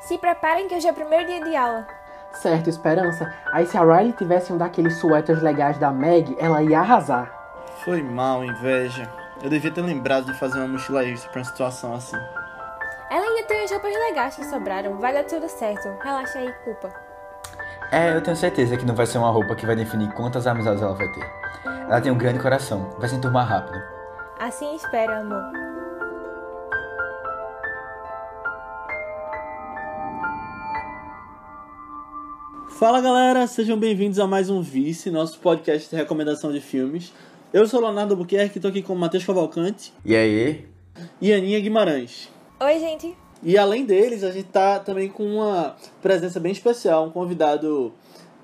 [0.00, 1.86] Se preparem que hoje é o primeiro dia de aula.
[2.32, 3.32] Certo, Esperança.
[3.52, 7.30] Aí se a Riley tivesse um daqueles suéteres legais da Meg, ela ia arrasar.
[7.84, 9.08] Foi mal, inveja.
[9.42, 12.16] Eu devia ter lembrado de fazer uma mochila extra pra uma situação assim.
[13.10, 14.98] Ela ainda tem as roupas legais que sobraram.
[14.98, 15.88] Vai dar tudo certo.
[16.02, 16.90] Relaxa aí, culpa.
[17.90, 20.80] É, eu tenho certeza que não vai ser uma roupa que vai definir quantas amizades
[20.80, 21.28] ela vai ter.
[21.88, 23.82] Ela tem um grande coração, vai se enturmar rápido.
[24.38, 25.69] Assim espera, amor.
[32.80, 37.12] Fala galera, sejam bem-vindos a mais um Vice, nosso podcast de recomendação de filmes.
[37.52, 40.66] Eu sou o Leonardo Albuquerque, estou aqui com o Matheus Cavalcante E aí?
[41.20, 42.30] e Aninha Guimarães.
[42.58, 43.14] Oi, gente.
[43.42, 47.92] E além deles, a gente tá também com uma presença bem especial, um convidado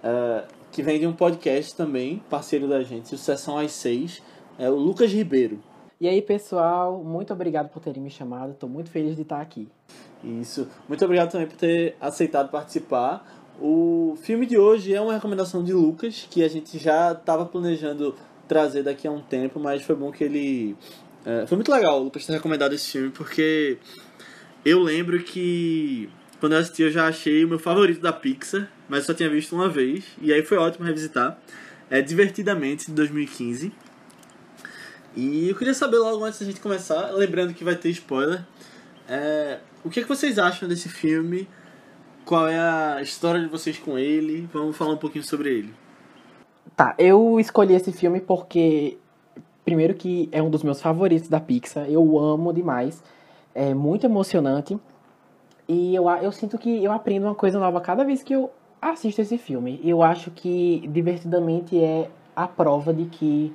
[0.05, 4.23] eh, que vem de um podcast também, parceiro da gente, o Sessão às Seis,
[4.59, 5.61] é o Lucas Ribeiro.
[5.99, 8.53] E aí, pessoal, muito obrigado por terem me chamado.
[8.53, 9.67] Tô muito feliz de estar aqui.
[10.23, 10.69] Isso.
[10.87, 13.27] Muito obrigado também por ter aceitado participar.
[13.61, 18.15] O filme de hoje é uma recomendação de Lucas, que a gente já estava planejando
[18.47, 20.77] trazer daqui a um tempo, mas foi bom que ele.
[21.25, 23.79] é, foi muito legal o Lucas ter recomendado esse filme, porque
[24.65, 29.05] eu lembro que quando eu assisti eu já achei o meu favorito da Pixar, mas
[29.05, 31.39] só tinha visto uma vez, e aí foi ótimo revisitar.
[31.89, 33.73] É Divertidamente, de 2015.
[35.15, 38.45] E eu queria saber logo antes da gente começar, lembrando que vai ter spoiler,
[39.09, 41.49] é, o que, é que vocês acham desse filme?
[42.27, 44.49] Qual é a história de vocês com ele?
[44.53, 45.73] Vamos falar um pouquinho sobre ele.
[46.75, 48.99] Tá, eu escolhi esse filme porque,
[49.65, 51.89] primeiro, que é um dos meus favoritos da Pixar.
[51.89, 53.01] Eu amo demais.
[53.55, 54.77] É muito emocionante.
[55.69, 58.51] E eu, eu sinto que eu aprendo uma coisa nova cada vez que eu
[58.83, 59.81] assisto esse filme.
[59.85, 63.55] Eu acho que Divertidamente é a prova de que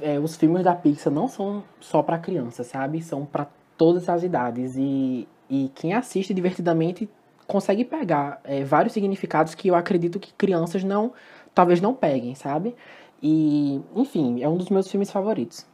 [0.00, 3.00] é, os filmes da Pixar não são só pra criança, sabe?
[3.00, 4.74] São pra todas as idades.
[4.76, 7.08] E, e quem assiste Divertidamente
[7.48, 11.12] consegue pegar é, vários significados que eu acredito que crianças não
[11.54, 12.76] talvez não peguem, sabe?
[13.20, 15.66] E, enfim, é um dos meus filmes favoritos.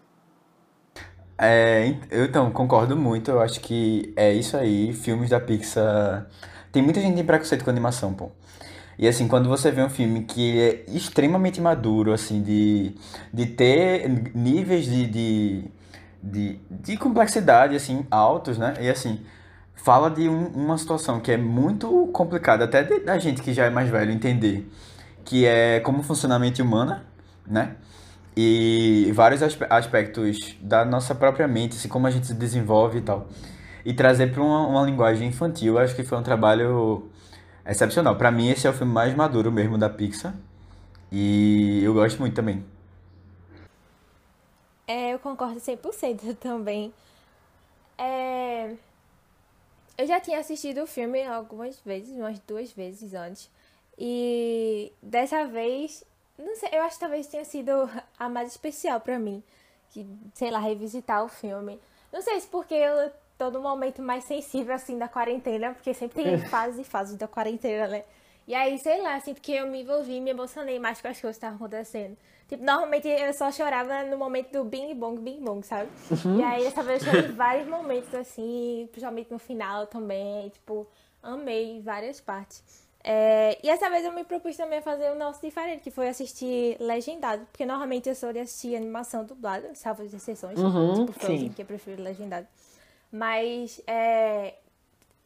[1.36, 6.26] É, eu então concordo muito, eu acho que é isso aí, filmes da Pixar.
[6.72, 8.30] Tem muita gente que tem preconceito com animação, pô.
[8.96, 12.94] E assim, quando você vê um filme que é extremamente maduro, assim, de,
[13.32, 15.64] de ter níveis de, de,
[16.22, 18.74] de, de complexidade, assim, altos, né?
[18.80, 19.20] E assim,
[19.74, 23.66] fala de um- uma situação que é muito complicada, até de- da gente que já
[23.66, 24.70] é mais velho entender,
[25.24, 27.04] que é como funciona a mente humana,
[27.46, 27.76] né?
[28.36, 33.02] E vários aspe- aspectos da nossa própria mente, assim, como a gente se desenvolve e
[33.02, 33.28] tal.
[33.84, 37.08] E trazer para uma, uma linguagem infantil, acho que foi um trabalho
[37.66, 38.16] excepcional.
[38.16, 40.34] Para mim, esse é o filme mais maduro mesmo da Pixar.
[41.12, 42.64] E eu gosto muito também.
[44.86, 46.92] É, eu concordo 100% também.
[47.96, 48.74] É,
[49.96, 53.50] Eu já tinha assistido o filme algumas vezes, umas duas vezes antes.
[53.98, 56.04] E dessa vez,
[56.38, 57.88] não sei, eu acho que talvez tenha sido
[58.18, 59.42] a mais especial pra mim.
[59.90, 61.80] Que, sei lá, revisitar o filme.
[62.12, 66.24] Não sei se porque eu tô num momento mais sensível, assim, da quarentena, porque sempre
[66.24, 68.04] tem fases e fases da quarentena, né?
[68.46, 71.36] E aí, sei lá, assim, porque eu me envolvi, me emocionei mais com as coisas
[71.36, 72.16] que estavam acontecendo.
[72.54, 75.90] Tipo, normalmente eu só chorava no momento do bing bong, bing bong, sabe?
[76.38, 80.48] E aí, dessa vez eu chorei em vários momentos, assim, principalmente no final também.
[80.50, 80.86] Tipo,
[81.22, 82.62] amei várias partes.
[83.02, 86.08] É, e essa vez eu me propus também a fazer um negócio diferente, que foi
[86.08, 87.44] assistir legendado.
[87.46, 90.58] Porque normalmente eu sou de assistir animação dublada, salvo as exceções.
[90.58, 92.46] Uhum, tipo, Frozen, que eu prefiro legendado.
[93.10, 94.54] Mas, é,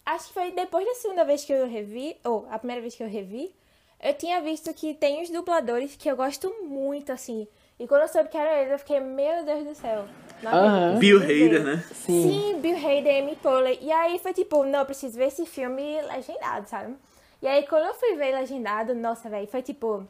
[0.05, 3.03] acho que foi depois da segunda vez que eu revi, ou a primeira vez que
[3.03, 3.55] eu revi,
[4.03, 7.47] eu tinha visto que tem os dubladores que eu gosto muito, assim.
[7.79, 10.05] E quando eu soube que eram eles, eu fiquei, meu Deus do céu.
[10.45, 10.95] Aham.
[10.95, 11.85] acredito, Bill Hader, né?
[11.93, 12.23] Sim.
[12.23, 13.79] Sim, Bill Hader, Amy Poehler.
[13.81, 16.95] E aí foi tipo, não, eu preciso ver esse filme legendado, sabe?
[17.41, 20.05] E aí quando eu fui ver legendado, nossa, velho, foi tipo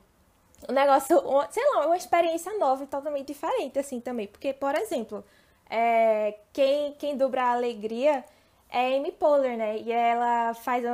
[0.69, 4.27] um negócio, um- sei lá, uma experiência nova e totalmente diferente, assim, também.
[4.27, 5.23] Porque, por exemplo,
[5.69, 8.25] é, quem, quem dubla a alegria
[8.71, 9.77] é Amy Poehler, né?
[9.79, 10.85] E ela faz,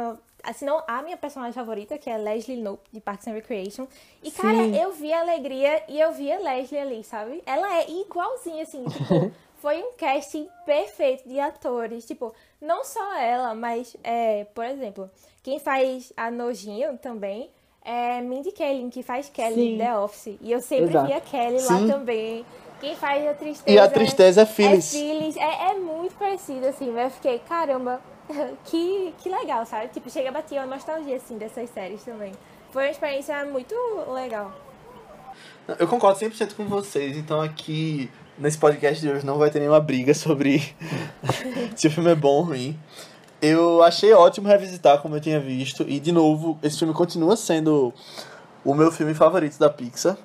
[0.47, 3.87] um, assim, não, a minha personagem favorita, que é Leslie Knope, de Parks and Recreation.
[4.23, 4.77] E, cara, Sim.
[4.77, 7.43] eu vi a alegria e eu vi a Leslie ali, sabe?
[7.47, 12.07] Ela é igualzinha, assim, tipo, foi um casting perfeito de atores.
[12.07, 15.11] Tipo, não só ela, mas, é, por exemplo,
[15.43, 17.51] quem faz a Nojinho também
[17.85, 19.75] é Mindy Kaling, que faz Kelly Sim.
[19.75, 20.39] em The Office.
[20.41, 21.07] E eu sempre Exato.
[21.07, 21.87] vi a Kelly Sim.
[21.87, 22.47] lá também.
[22.81, 23.71] Quem faz a tristeza.
[23.71, 24.95] E a tristeza é Phyllis.
[24.95, 25.37] É Phyllis.
[25.37, 26.91] É, é muito parecido, assim.
[26.91, 28.01] mas Eu fiquei, caramba,
[28.65, 29.89] que, que legal, sabe?
[29.89, 32.33] Tipo, chega a bater uma nostalgia, assim, dessas séries também.
[32.71, 33.75] Foi uma experiência muito
[34.13, 34.53] legal.
[35.79, 39.81] Eu concordo 100% com vocês, então aqui nesse podcast de hoje não vai ter nenhuma
[39.81, 40.75] briga sobre
[41.75, 42.79] se o filme é bom ou ruim.
[43.41, 45.85] Eu achei ótimo revisitar como eu tinha visto.
[45.87, 47.93] E, de novo, esse filme continua sendo
[48.65, 50.17] o meu filme favorito da Pixar.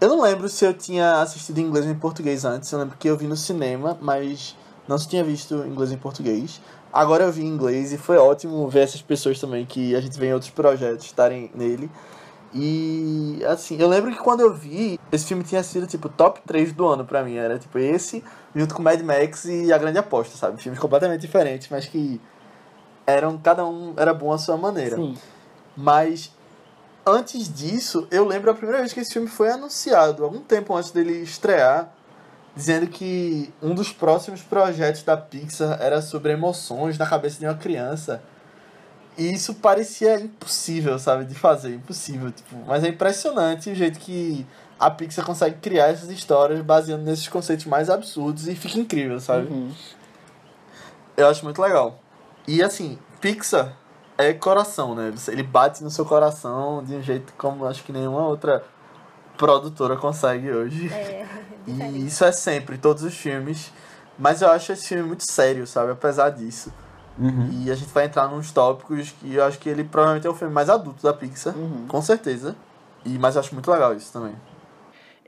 [0.00, 2.70] Eu não lembro se eu tinha assistido em inglês ou em português antes.
[2.70, 4.56] Eu lembro que eu vi no cinema, mas
[4.86, 6.60] não se tinha visto em inglês ou em português.
[6.92, 10.18] Agora eu vi em inglês e foi ótimo ver essas pessoas também que a gente
[10.18, 11.90] vê em outros projetos estarem nele.
[12.54, 16.72] E assim, eu lembro que quando eu vi, esse filme tinha sido tipo top 3
[16.74, 17.36] do ano pra mim.
[17.36, 18.22] Era tipo esse,
[18.54, 20.60] junto com Mad Max e A Grande Aposta, sabe?
[20.60, 22.20] Filmes completamente diferentes, mas que
[23.06, 23.38] eram.
[23.38, 24.96] Cada um era bom à sua maneira.
[24.96, 25.16] Sim.
[25.74, 26.30] Mas
[27.06, 30.90] antes disso, eu lembro a primeira vez que esse filme foi anunciado, algum tempo antes
[30.90, 31.90] dele estrear,
[32.54, 37.54] dizendo que um dos próximos projetos da Pixar era sobre emoções na cabeça de uma
[37.54, 38.22] criança.
[39.16, 44.46] E isso parecia impossível, sabe, de fazer, impossível, tipo, mas é impressionante o jeito que
[44.80, 49.48] a Pixar consegue criar essas histórias baseando nesses conceitos mais absurdos e fica incrível, sabe?
[49.48, 49.70] Uhum.
[51.16, 52.00] Eu acho muito legal.
[52.48, 53.76] E assim, Pixar
[54.16, 55.12] é coração, né?
[55.28, 58.64] Ele bate no seu coração de um jeito como acho que nenhuma outra
[59.36, 60.92] produtora consegue hoje.
[60.92, 61.26] É,
[61.66, 63.72] E isso é sempre, todos os filmes.
[64.18, 65.92] Mas eu acho esse filme muito sério, sabe?
[65.92, 66.72] Apesar disso.
[67.18, 67.48] Uhum.
[67.64, 70.34] E a gente vai entrar nos tópicos que eu acho que ele provavelmente é o
[70.34, 71.86] filme mais adulto da Pixar, Uhum.
[71.86, 72.56] com certeza.
[73.04, 74.34] E, mas eu acho muito legal isso também.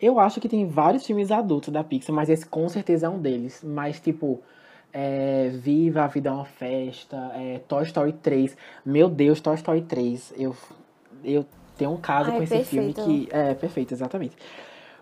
[0.01, 3.19] Eu acho que tem vários filmes adultos da Pixar, mas esse com certeza é um
[3.19, 3.61] deles.
[3.65, 4.41] Mas, tipo,
[4.93, 8.57] é, Viva a Vida é uma Festa, é, Toy Story 3.
[8.85, 10.35] Meu Deus, Toy Story 3.
[10.37, 10.55] Eu,
[11.25, 11.45] eu
[11.77, 13.03] tenho um caso Ai, com esse perfeito.
[13.03, 13.35] filme que.
[13.35, 14.37] É, perfeito, exatamente.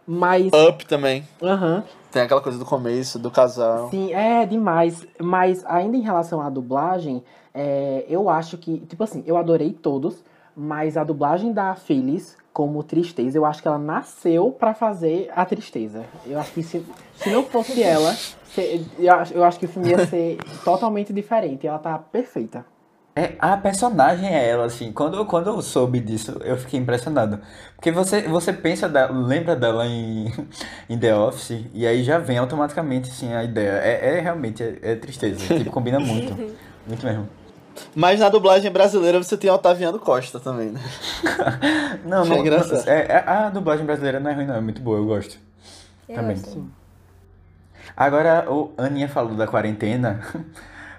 [0.07, 0.51] Mas.
[0.53, 1.27] Up também.
[1.43, 1.85] Aham.
[2.11, 3.89] Tem aquela coisa do começo, do casal.
[3.91, 5.07] Sim, é demais.
[5.21, 10.23] Mas ainda em relação à dublagem, é, eu acho que, tipo assim, eu adorei todos,
[10.55, 15.45] mas a dublagem da Phyllis como tristeza, eu acho que ela nasceu pra fazer a
[15.45, 16.05] tristeza.
[16.27, 16.85] Eu acho que se,
[17.17, 18.15] se não fosse ela,
[18.99, 21.67] eu, acho, eu acho que o filme ia ser totalmente diferente.
[21.67, 22.67] Ela tá perfeita.
[23.15, 24.91] É, a personagem é ela, assim.
[24.91, 27.41] Quando, quando eu soube disso, eu fiquei impressionado.
[27.77, 30.33] Porque você, você pensa, dela, lembra dela em,
[30.89, 33.73] em The Office, e aí já vem automaticamente, assim, a ideia.
[33.83, 35.55] É, é realmente, é, é tristeza.
[35.59, 36.33] Tipo, combina muito.
[36.85, 37.29] Muito mesmo.
[37.95, 40.81] Mas na dublagem brasileira você tem Otaviano Costa também, né?
[42.05, 42.89] Não, É não, engraçado.
[42.89, 44.57] é, é- a dublagem brasileira não é ruim, não.
[44.57, 45.39] É muito boa, eu gosto.
[46.09, 46.37] Eu Também.
[46.37, 46.67] gosto.
[47.97, 50.21] Agora, o Aninha falou da quarentena.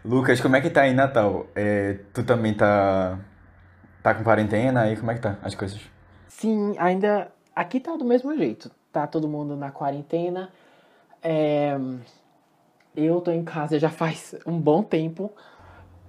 [0.05, 1.47] Lucas, como é que tá aí Natal?
[1.55, 3.19] É, tu também tá,
[4.01, 4.81] tá com quarentena?
[4.81, 5.79] Aí como é que tá as coisas?
[6.27, 7.31] Sim, ainda.
[7.55, 8.69] Aqui tá do mesmo jeito.
[8.91, 10.50] Tá todo mundo na quarentena.
[11.21, 11.77] É,
[12.95, 15.31] eu tô em casa já faz um bom tempo.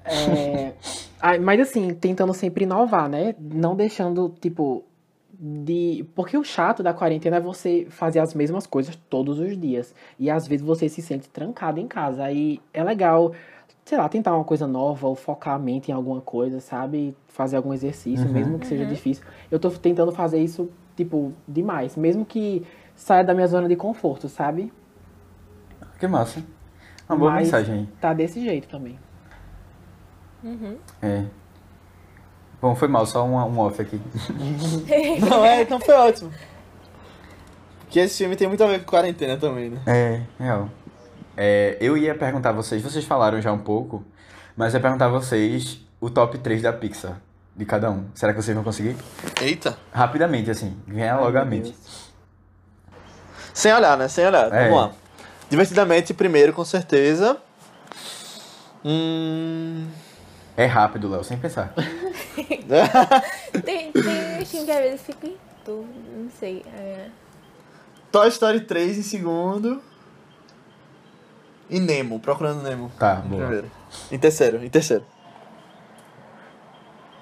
[0.04, 0.72] É,
[1.40, 3.36] mas assim, tentando sempre inovar, né?
[3.38, 4.84] Não deixando, tipo,
[5.38, 6.04] de.
[6.14, 9.94] Porque o chato da quarentena é você fazer as mesmas coisas todos os dias.
[10.18, 12.24] E às vezes você se sente trancado em casa.
[12.24, 13.32] Aí é legal,
[13.84, 17.16] sei lá, tentar uma coisa nova ou focar a mente em alguma coisa, sabe?
[17.28, 18.32] Fazer algum exercício, Uhum.
[18.32, 19.24] mesmo que seja difícil.
[19.50, 21.96] Eu tô tentando fazer isso, tipo, demais.
[21.96, 24.72] Mesmo que saia da minha zona de conforto, sabe?
[25.98, 26.42] Que massa.
[27.08, 27.88] Uma boa Mas mensagem aí.
[28.00, 28.98] Tá desse jeito também.
[30.42, 30.76] Uhum.
[31.02, 31.24] É.
[32.62, 34.00] Bom, foi mal, só um, um off aqui.
[35.28, 36.30] Não, é, então foi ótimo.
[37.80, 39.80] Porque esse filme tem muito a ver com quarentena também, né?
[39.86, 40.68] É, real.
[40.68, 40.83] É,
[41.80, 44.04] eu ia perguntar a vocês, vocês falaram já um pouco,
[44.56, 47.20] mas eu ia perguntar a vocês o top 3 da Pixar,
[47.56, 48.06] de cada um.
[48.14, 48.96] Será que vocês vão conseguir?
[49.40, 49.76] Eita.
[49.92, 51.74] Rapidamente, assim, venha logo à mente.
[53.52, 54.08] Sem olhar, né?
[54.08, 54.52] Sem olhar.
[54.52, 54.68] É.
[54.68, 54.92] Vamos lá.
[55.48, 57.36] Divertidamente, primeiro, com certeza.
[58.84, 59.86] Hum...
[60.56, 61.72] É rápido, Léo, sem pensar.
[63.64, 66.64] Tem, tem filme que às vezes fica em dúvida, não sei.
[66.74, 67.08] É...
[68.10, 69.82] Toy Story 3 em segundo.
[71.74, 72.90] E Nemo, Procurando Nemo.
[72.98, 73.42] Tá, em boa.
[73.42, 73.70] primeiro.
[74.12, 75.04] Em terceiro, em terceiro.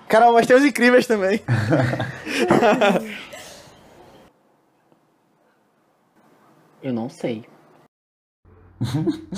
[0.09, 1.40] Caramba, mas tem os incríveis também.
[6.82, 7.44] Eu não sei.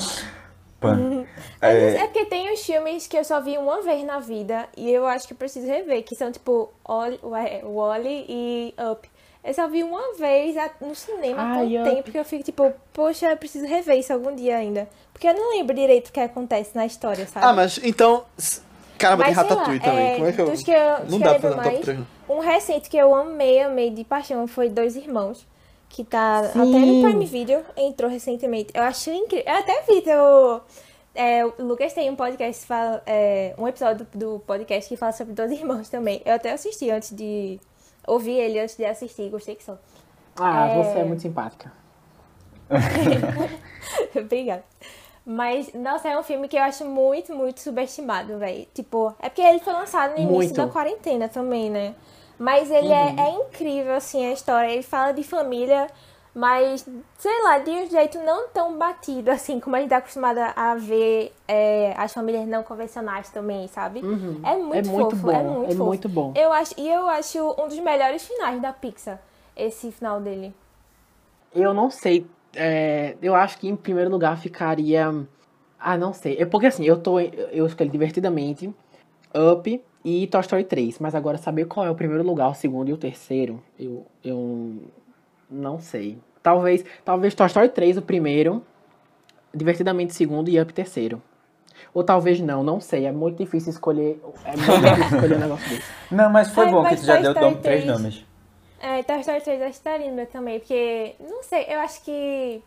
[1.63, 4.91] É, é porque tem os filmes que eu só vi uma vez na vida e
[4.91, 7.19] eu acho que eu preciso rever, que são tipo Wall-
[7.63, 9.11] Wall-E e Up.
[9.45, 11.91] Eu só vi uma vez no cinema há Ai, Up.
[11.91, 14.89] tempo que eu fico tipo, poxa, eu preciso rever isso algum dia ainda.
[15.13, 17.45] Porque eu não lembro direito o que acontece na história, sabe?
[17.47, 18.25] ah, mas então.
[18.97, 20.07] Caramba, tem Mas, sei Ratatouille lá, também.
[20.07, 20.51] é, Como é que eu.
[20.51, 21.99] dos que eu- dos Não que dá eu pra um top mais, 3.
[22.29, 25.47] Um recente que eu amei, amei de paixão foi Dois Irmãos.
[25.91, 27.03] Que tá até no Sim.
[27.03, 28.71] Prime Video, entrou recentemente.
[28.75, 29.45] Eu achei incrível.
[29.47, 30.61] Eu até vi teu.
[31.15, 35.13] É, o Lucas tem um podcast, fala, é, um episódio do, do podcast que fala
[35.13, 36.21] sobre Dois Irmãos também.
[36.25, 37.61] Eu até assisti antes de.
[38.07, 39.77] Ouvi ele antes de assistir, gostei que só.
[40.39, 40.83] Ah, É.
[40.83, 41.73] você é muito simpática.
[44.17, 44.65] Obrigada.
[45.27, 48.67] Mas, nossa, é um filme que eu acho muito, muito subestimado, velho.
[48.75, 50.55] Tipo, é porque ele foi lançado no início Muito.
[50.55, 51.95] da quarentena também, né?
[52.39, 53.21] Mas ele é, Uhum.
[53.21, 54.71] é incrível, assim, a história.
[54.71, 55.87] Ele fala de família,
[56.35, 56.85] mas,
[57.17, 60.75] sei lá, de um jeito não tão batido, assim, como a gente tá acostumada a
[60.75, 64.01] ver é, as famílias não convencionais também, sabe?
[64.43, 65.85] É muito é muito fofo, bom, é muito é fofo.
[65.85, 66.33] muito bom.
[66.35, 69.21] Eu acho, e eu acho um dos melhores finais da Pixar,
[69.57, 70.53] esse final dele.
[71.55, 72.27] Eu não sei.
[72.57, 75.13] é, eu acho que em primeiro lugar ficaria.
[75.79, 76.37] Ah, não sei.
[76.39, 77.21] É porque assim, eu tô.
[77.21, 78.75] Eu escolhi divertidamente
[79.33, 80.99] Up e Toy Story 3.
[80.99, 84.83] Mas agora saber qual é o primeiro lugar, o segundo e o terceiro, eu, eu
[85.51, 86.19] não sei.
[86.43, 86.85] Talvez.
[87.05, 88.63] Talvez Toy Story 3 o primeiro.
[89.55, 91.23] Divertidamente o segundo e Up terceiro.
[91.93, 93.07] Ou talvez não, não sei.
[93.07, 94.21] É muito difícil escolher.
[94.45, 95.83] É muito difícil escolher um negócio desse.
[96.11, 97.99] Não, mas foi Ai, bom mas que tu já Toy deu Story dom- três 3.
[97.99, 98.25] nomes.
[98.81, 102.03] É, Toy Story 3 acho que estaria no meu também, porque, não sei, eu acho
[102.05, 102.61] que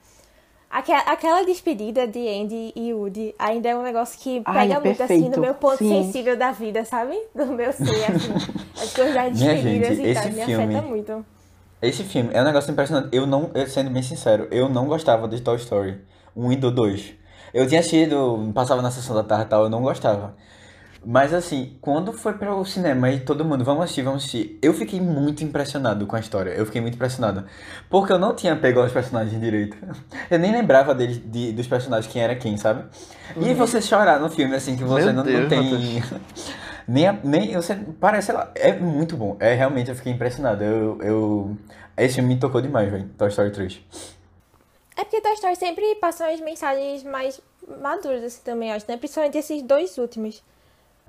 [0.69, 4.83] aquela, aquela despedida de Andy e Woody ainda é um negócio que Ai, pega é
[4.83, 6.03] muito, assim, no meu ponto Sim.
[6.03, 7.15] sensível da vida, sabe?
[7.35, 8.33] Do meu ser, assim.
[8.81, 11.25] As coisas das Minha despedidas gente, e tal, me filme- afeta muito.
[11.81, 13.09] Esse filme é um negócio impressionante.
[13.11, 16.01] Eu não, sendo bem sincero, eu não gostava de Toy Story
[16.35, 17.13] 1 e do 2.
[17.53, 20.35] Eu tinha assistido, passava na sessão da tarde e tal, eu não gostava.
[21.05, 24.73] Mas assim, quando foi para o cinema e todo mundo, vamos assistir, vamos assistir, eu
[24.73, 26.49] fiquei muito impressionado com a história.
[26.49, 27.45] Eu fiquei muito impressionado.
[27.89, 29.77] Porque eu não tinha pego os personagens direito.
[30.29, 32.83] Eu nem lembrava deles, de, dos personagens, quem era quem, sabe?
[33.37, 36.03] E você chorar no filme, assim, que você não, não tem.
[36.87, 39.35] Nem, a- nem você parece, sei lá, é muito bom.
[39.39, 40.63] É realmente eu fiquei impressionado.
[40.63, 41.57] Eu, eu
[41.97, 43.09] esse filme me tocou demais, velho.
[43.17, 43.81] Toy Story 3.
[44.95, 47.41] É porque Toy Story sempre passa umas mensagens mais
[47.81, 48.97] maduras, assim, também, acho, né?
[48.97, 50.41] Principalmente esses dois últimos.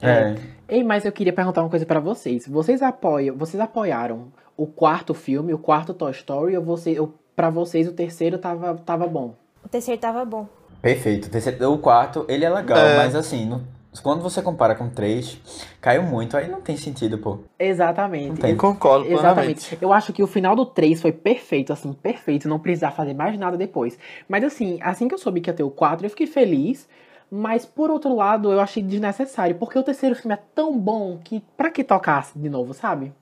[0.03, 0.37] É.
[0.69, 2.47] Ei, mas eu queria perguntar uma coisa pra vocês.
[2.47, 7.51] Vocês apoiam, vocês apoiaram o quarto filme, o quarto Toy Story, ou você, ou para
[7.51, 9.35] vocês o terceiro tava, tava bom?
[9.65, 10.47] O terceiro tava bom.
[10.83, 11.27] Perfeito.
[11.27, 12.97] O terceiro- O quarto, ele é legal, É.
[12.97, 13.65] mas assim, no-
[14.03, 15.41] quando você compara com 3,
[15.81, 17.39] caiu muito, aí não tem sentido, pô.
[17.59, 18.29] Exatamente.
[18.29, 18.51] Não tem.
[18.51, 19.51] Eu concordo plenamente.
[19.51, 19.79] Exatamente.
[19.81, 22.49] Eu acho que o final do 3 foi perfeito, assim, perfeito.
[22.49, 23.99] Não precisar fazer mais nada depois.
[24.29, 26.89] Mas assim, assim que eu soube que ia ter o 4, eu fiquei feliz.
[27.31, 29.57] Mas por outro lado, eu achei desnecessário.
[29.57, 33.13] Porque o terceiro filme é tão bom que pra que tocasse de novo, sabe?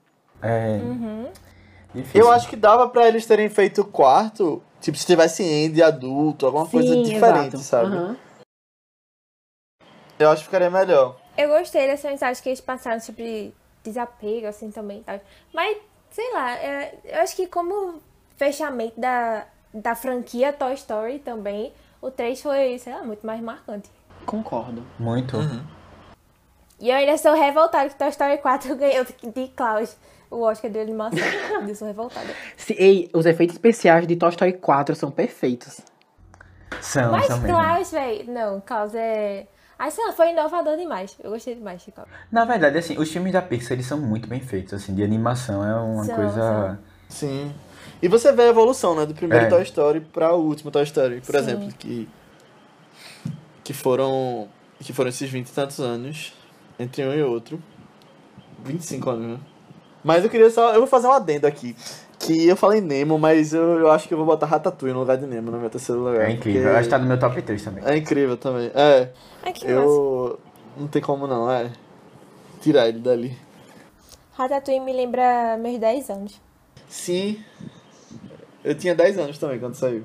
[0.41, 0.79] É.
[0.81, 1.27] Uhum.
[1.93, 2.21] Difícil.
[2.21, 6.45] Eu acho que dava pra eles terem feito o quarto, tipo, se tivesse Andy adulto,
[6.45, 7.59] alguma coisa diferente, exato.
[7.59, 7.95] sabe?
[7.95, 8.17] Aham.
[10.19, 11.15] Eu acho que ficaria melhor.
[11.37, 15.19] Eu gostei dessa mensagem que eles passaram sobre desapego, assim, também, tá?
[15.53, 15.77] Mas,
[16.09, 18.01] sei lá, é, eu acho que como
[18.35, 21.71] fechamento da, da franquia Toy Story também,
[22.01, 23.89] o 3 foi, sei lá, muito mais marcante.
[24.25, 24.83] Concordo.
[24.99, 25.37] Muito.
[26.79, 29.95] E eu ainda sou revoltada que Toy Story 4 ganhou de Klaus
[30.29, 31.19] o Oscar de animação.
[31.67, 32.27] eu sou revoltada.
[32.55, 35.79] Se, ei, os efeitos especiais de Toy Story 4 são perfeitos.
[36.81, 37.41] São, Mas são.
[37.41, 39.47] Klaus, velho, não, Klaus é...
[39.79, 41.15] Ai, sei lá, foi inovador demais.
[41.23, 42.09] Eu gostei demais de Klaus.
[42.31, 45.63] Na verdade, assim, os filmes da Pixar, eles são muito bem feitos, assim, de animação
[45.63, 46.79] é uma São, coisa...
[47.07, 47.53] Sim.
[48.01, 49.05] E você vê a evolução, né?
[49.05, 49.49] Do primeiro É.
[49.49, 51.37] Toy Story pra o último Toy Story, por Sim.
[51.41, 52.07] exemplo, que.
[53.63, 54.47] Que foram.
[54.79, 56.33] Que foram esses 20 e tantos anos
[56.77, 57.61] entre um e outro.
[58.63, 59.39] 25 anos, né?
[60.03, 60.73] Mas eu queria só.
[60.73, 61.75] Eu vou fazer um adendo aqui.
[62.19, 65.17] Que eu falei Nemo, mas eu, eu acho que eu vou botar Ratatouille no lugar
[65.17, 66.27] de Nemo no meu terceiro lugar.
[66.27, 66.63] É incrível.
[66.63, 67.83] porque Acho que tá no meu top 3 também.
[67.85, 68.71] É incrível também.
[68.73, 69.09] É.
[69.43, 69.79] Ai, que massa.
[69.79, 70.39] Eu.
[70.75, 71.71] Não tem como não, é.
[72.61, 73.37] Tirar ele dali.
[74.33, 76.41] Ratatouille me lembra meus 10 anos.
[76.87, 77.43] Sim.
[78.63, 80.03] Eu tinha 10 anos também quando saiu.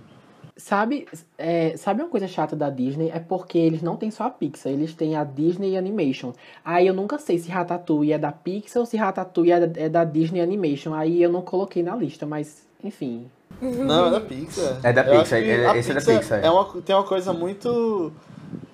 [0.57, 3.11] Sabe, é, sabe uma coisa chata da Disney?
[3.11, 6.33] É porque eles não têm só a Pixar, eles têm a Disney Animation.
[6.65, 9.89] Aí eu nunca sei se Ratatouille é da Pixar ou se Ratatouille é da, é
[9.89, 10.93] da Disney Animation.
[10.93, 13.31] Aí eu não coloquei na lista, mas enfim.
[13.61, 14.81] Não, é da Pixar.
[14.83, 16.45] É da Eu Pixar, é- esse é da Pixar.
[16.45, 18.13] É uma, tem uma coisa muito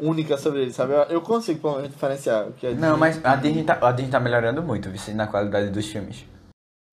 [0.01, 0.95] única sobre ele, sabe?
[1.09, 4.11] Eu, consigo, pelo menos, diferenciar o que é Não, mas a Disney tá, a Disney
[4.11, 6.25] tá melhorando muito, na qualidade dos filmes.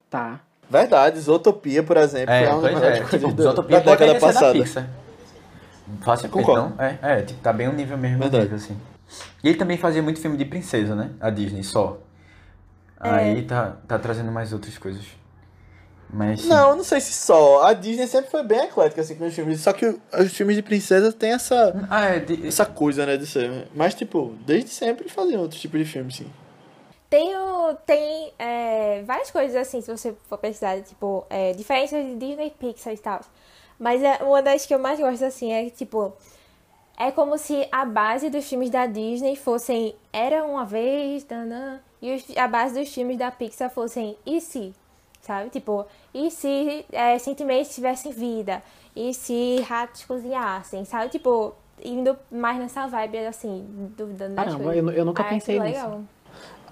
[0.10, 0.42] Tá.
[0.70, 3.04] Verdade, Zootopia, por exemplo, É, é uma pois é.
[3.04, 4.88] Tipo, da, Zootopia da década passada.
[6.30, 6.76] Concordo.
[6.78, 6.84] não?
[6.84, 8.44] É, é, tipo, tá bem um nível mesmo Verdade.
[8.46, 8.78] nível, assim.
[9.44, 11.12] E ele também fazia muito filme de princesa, né?
[11.20, 12.00] A Disney, só.
[13.00, 15.04] Aí tá, tá trazendo mais outras coisas.
[16.10, 16.46] Mas.
[16.46, 17.64] Não, eu não sei se só.
[17.66, 19.60] A Disney sempre foi bem eclética, assim, com os filmes.
[19.62, 23.18] Só que o- os filmes de princesa têm essa, Ah, é, de- essa coisa, né,
[23.18, 23.68] de ser.
[23.76, 26.28] Mas, tipo, desde sempre faziam outros tipos de filmes, sim.
[27.10, 27.32] Tem,
[27.86, 32.94] tem é, várias coisas assim, se você for pesquisar, tipo, é, diferenças de Disney, Pixar
[32.94, 33.22] e tal.
[33.80, 36.14] Mas é, uma das que eu mais gosto, assim, é que, tipo,
[36.98, 42.16] é como se a base dos filmes da Disney fossem Era Uma Vez, tanã, e
[42.16, 44.74] os- a base dos filmes da Pixar fossem E se?
[45.22, 45.50] Sabe?
[45.50, 48.62] Tipo, e se é, sentimentos tivessem vida?
[48.96, 50.86] E se ratos cozinhassem?
[50.86, 51.10] Sabe?
[51.10, 53.66] Tipo, indo mais nessa vibe, assim,
[53.98, 54.78] duvidando das Caramba, coisas.
[54.78, 55.80] eu, eu nunca Aí pensei acho nisso.
[55.80, 56.02] legal.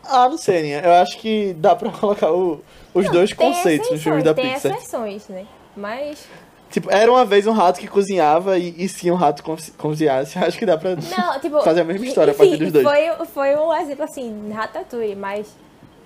[0.05, 0.79] Ah, não sei, Aninha.
[0.81, 2.62] Eu acho que dá pra colocar o-
[2.93, 4.74] os dois Tem conceitos nos filmes da tem Pixar.
[4.77, 5.45] exceções, né?
[5.75, 6.27] Mas.
[6.69, 10.38] Tipo, era uma vez um rato que cozinhava e, e se um rato co- cozinhasse,
[10.43, 11.62] acho que dá pra Não, tipo.
[11.62, 12.86] fazer a mesma história a partir enfim, dos dois.
[12.86, 15.55] Foi, foi um exemplo assim, Ratatouille, mas.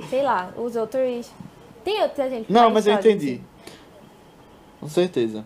[0.09, 1.31] Sei lá, os outros.
[1.83, 2.49] Tem outros exemplos.
[2.49, 3.41] Não, mas eu entendi.
[3.41, 3.43] assim.
[4.81, 5.45] Com certeza.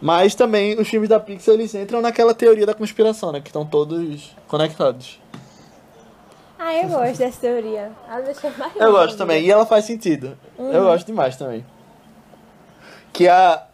[0.00, 3.40] Mas também os filmes da Pixar eles entram naquela teoria da conspiração, né?
[3.40, 5.19] Que estão todos conectados.
[6.70, 7.90] Ah, eu gosto dessa teoria.
[8.08, 10.38] Ela deixa mais Eu gosto também, e ela faz sentido.
[10.56, 10.72] Uhum.
[10.72, 11.64] Eu gosto demais também.
[13.12, 13.66] Que a,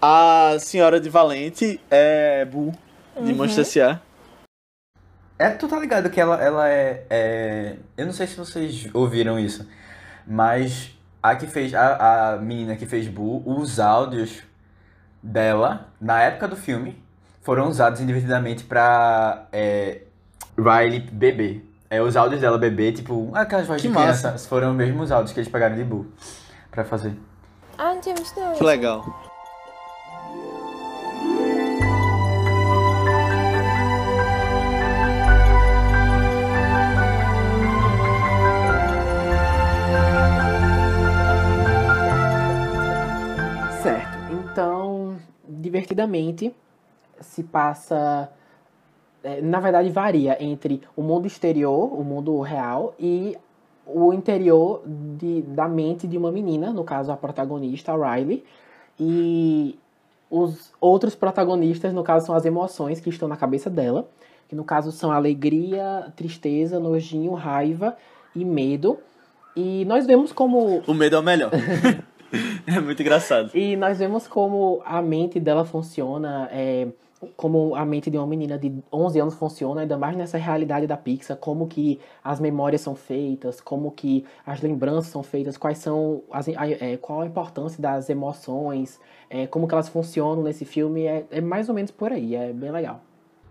[0.00, 2.72] a senhora de Valente é Bu,
[3.20, 3.36] de Uhum.
[3.36, 4.00] Monstro S.A.
[5.38, 9.38] É, tu tá ligado que ela, ela é, é- Eu não sei se vocês ouviram
[9.38, 9.68] isso,
[10.26, 10.90] mas
[11.22, 11.74] a que fez.
[11.74, 14.42] A, a menina que fez Boo, os áudios
[15.22, 17.02] dela, na época do filme,
[17.42, 20.02] foram usados indevidamente pra é,
[20.56, 21.60] Riley bebê.
[21.88, 24.28] É, os áudios dela bebê, tipo, aquelas vozes Que de massa.
[24.30, 26.06] criança, foram os mesmos áudios que eles pegaram de Boo
[26.70, 27.16] pra fazer.
[27.78, 28.54] Ah, não tinha visto não.
[28.54, 29.04] Que legal.
[43.82, 44.16] Certo.
[44.32, 45.16] Então,
[45.48, 46.54] divertidamente,
[47.20, 48.30] se passa.
[49.26, 53.36] É, na verdade, varia entre o mundo exterior, o mundo real, e
[53.84, 58.44] o interior de, da mente de uma menina, no caso a protagonista, a Riley.
[58.98, 59.76] E
[60.30, 64.08] os outros protagonistas, no caso, são as emoções que estão na cabeça dela,
[64.48, 67.96] que no caso são alegria, tristeza, nojinho, raiva
[68.34, 68.96] e medo.
[69.56, 71.50] E nós vemos como O medo é o melhor.
[72.64, 73.50] é muito engraçado.
[73.52, 76.86] e nós vemos como a mente dela funciona, é,
[77.36, 80.96] como a mente de uma menina de 11 anos funciona, ainda mais nessa realidade da
[80.96, 86.22] Pixar, como que as memórias são feitas, como que as lembranças são feitas, quais são
[86.30, 91.24] as, é, qual a importância das emoções, é, como que elas funcionam nesse filme, é,
[91.30, 93.00] é mais ou menos por aí, é bem legal.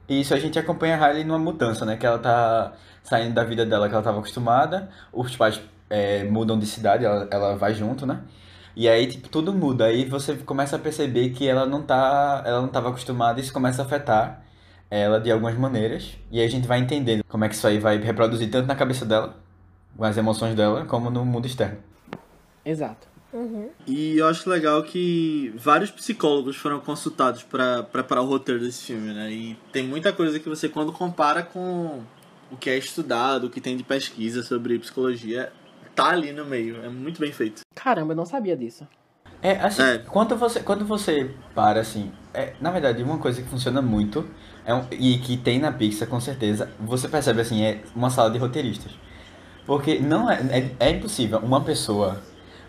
[0.08, 1.98] Isso a gente acompanha a Riley numa mudança, né?
[1.98, 5.60] Que ela tá saindo da vida dela que ela tava acostumada, os pais
[5.90, 8.22] é, mudam de cidade, ela, ela vai junto, né?
[8.76, 9.86] E aí, tipo, tudo muda.
[9.86, 13.54] Aí você começa a perceber que ela não tá, ela não tava acostumada e isso
[13.54, 14.44] começa a afetar
[14.90, 16.18] ela de algumas maneiras.
[16.32, 18.76] E aí a gente vai entendendo como é que isso aí vai reproduzir tanto na
[18.76, 19.38] cabeça dela,
[19.96, 21.78] com as emoções dela, como no mundo externo.
[22.66, 23.08] Exato.
[23.32, 23.70] Uhum.
[23.86, 29.14] E eu acho legal que vários psicólogos foram consultados para preparar o roteiro desse filme,
[29.14, 29.30] né?
[29.30, 32.02] E tem muita coisa que você, quando compara com
[32.50, 35.52] o que é estudado, o que tem de pesquisa sobre psicologia,
[35.96, 36.84] tá ali no meio.
[36.84, 37.62] É muito bem feito.
[37.74, 38.88] Caramba, eu não sabia disso.
[39.42, 39.98] É, assim, É.
[40.00, 44.26] Quando, você, quando você para, assim, é, na verdade, uma coisa que funciona muito,
[44.66, 48.30] é um- e que tem na Pixar, com certeza, você percebe, assim, é uma sala
[48.32, 48.92] de roteiristas.
[49.66, 50.40] Porque não é,
[50.80, 52.22] é, é impossível uma pessoa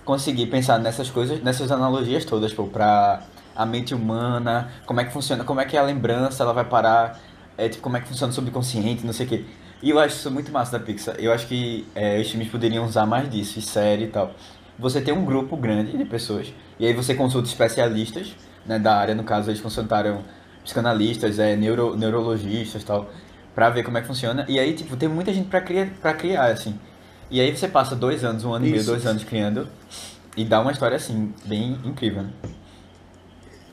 [0.04, 3.22] conseguir pensar nessas coisas, nessas analogias todas, pô, pra
[3.54, 7.18] a mente humana, como é que funciona, como é que a lembrança, ela vai parar,
[7.56, 9.44] é, tipo, como é que funciona o subconsciente, não sei o quê.
[9.82, 11.16] E eu acho isso muito massa da Pixar.
[11.18, 14.32] Eu acho que é, os filmes poderiam usar mais disso, e série e tal.
[14.78, 18.34] Você tem um grupo grande de pessoas, e aí você consulta especialistas,
[18.66, 20.22] né, da área, no caso, eles consultaram
[20.62, 23.10] psicanalistas, é, neuro, neurologistas e tal,
[23.54, 24.44] pra ver como é que funciona.
[24.48, 26.78] E aí, tipo, tem muita gente pra criar, pra criar assim.
[27.30, 28.90] E aí você passa dois anos, um ano e meio, Isso.
[28.90, 29.68] dois anos criando,
[30.36, 32.30] e dá uma história, assim, bem incrível, né?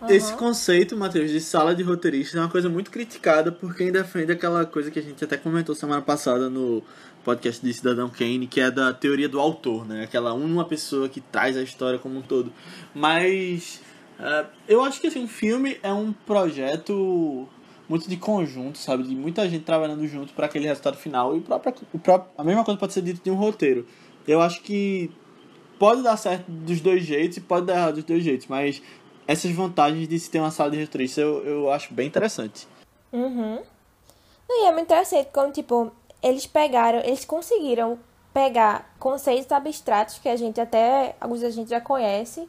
[0.10, 4.32] Esse conceito, Matheus, de sala de roteiristas é uma coisa muito criticada por quem defende
[4.32, 6.84] aquela coisa que a gente até comentou semana passada no
[7.24, 10.04] podcast de Cidadão Kane, que é da teoria do autor, né?
[10.04, 12.52] Aquela uma pessoa que traz a história como um todo.
[12.94, 13.82] Mas
[14.20, 17.48] eh, eu acho que assim, um filme é um projeto
[17.88, 19.04] muito de conjunto, sabe?
[19.04, 21.36] De muita gente trabalhando junto para aquele resultado final.
[21.36, 23.88] E o próprio, o próprio, a mesma coisa pode ser dito de um roteiro.
[24.28, 25.10] Eu acho que
[25.80, 28.82] pode dar certo dos dois jeitos e pode dar errado dos dois jeitos, mas
[29.28, 32.68] essas vantagens de se ter uma sala de roteirista eu, eu acho bem interessante.
[33.12, 33.62] Uhum.
[34.50, 37.98] Não, E é muito interessante como, tipo, eles pegaram, eles conseguiram
[38.34, 42.48] pegar conceitos abstratos que a gente até, alguns a gente já conhece,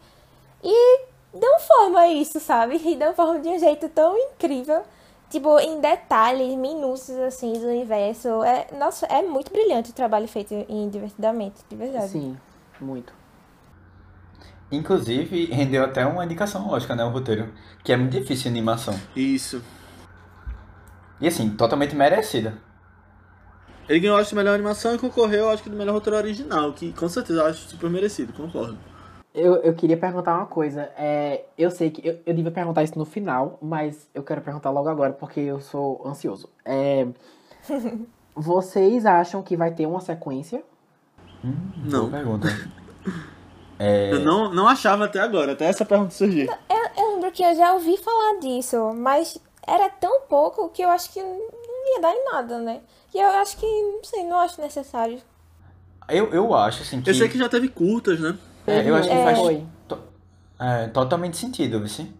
[0.62, 1.00] e
[1.32, 2.80] dão forma a isso, sabe?
[2.84, 4.82] E dão forma de um jeito tão incrível.
[5.30, 8.44] Tipo, em detalhes, minúcios, assim, do universo.
[8.44, 12.08] É, nossa, é muito brilhante o trabalho feito em Divertidamente, de verdade.
[12.08, 12.38] Sim,
[12.80, 13.12] muito.
[14.74, 18.94] Inclusive, rendeu até uma indicação lógica, né, o roteiro, que é muito difícil em animação.
[19.14, 19.62] Isso.
[21.20, 22.54] E assim, totalmente merecida.
[23.88, 26.92] Ele ganhou, acho, de melhor animação e concorreu, acho que, do melhor roteiro original, que
[26.92, 28.78] com certeza eu acho super merecido, concordo.
[29.34, 30.90] Eu, eu queria perguntar uma coisa.
[30.96, 34.70] É, eu sei que eu, eu devia perguntar isso no final, mas eu quero perguntar
[34.70, 36.48] logo agora porque eu sou ansioso.
[36.64, 37.06] É,
[38.34, 40.62] vocês acham que vai ter uma sequência?
[41.42, 42.08] Não.
[42.08, 42.48] Boa pergunta.
[43.78, 46.48] É, Eu não, não achava até agora, até essa pergunta surgir.
[46.68, 50.88] Eu, eu lembro que eu já ouvi falar disso, mas era tão pouco que eu
[50.90, 52.80] acho que não ia dar em nada, né?
[53.12, 55.20] E eu acho que, não sei, não acho necessário.
[56.08, 57.10] eu, eu acho, assim, que...
[57.10, 58.36] Eu sei que já teve curtas, né?
[58.66, 59.22] É, eu acho que É.
[59.22, 59.66] faz Foi.
[59.88, 59.98] to-
[60.58, 62.10] é, totalmente sentido, vice.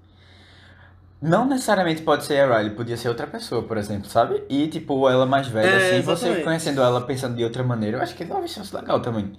[1.20, 4.42] Não necessariamente pode ser a Riley, podia ser outra pessoa, por exemplo, sabe?
[4.48, 6.44] E, tipo, ela mais velha, É, assim, você exatamente.
[6.44, 9.32] conhecendo ela pensando de outra maneira, eu acho que talvez fosse legal também.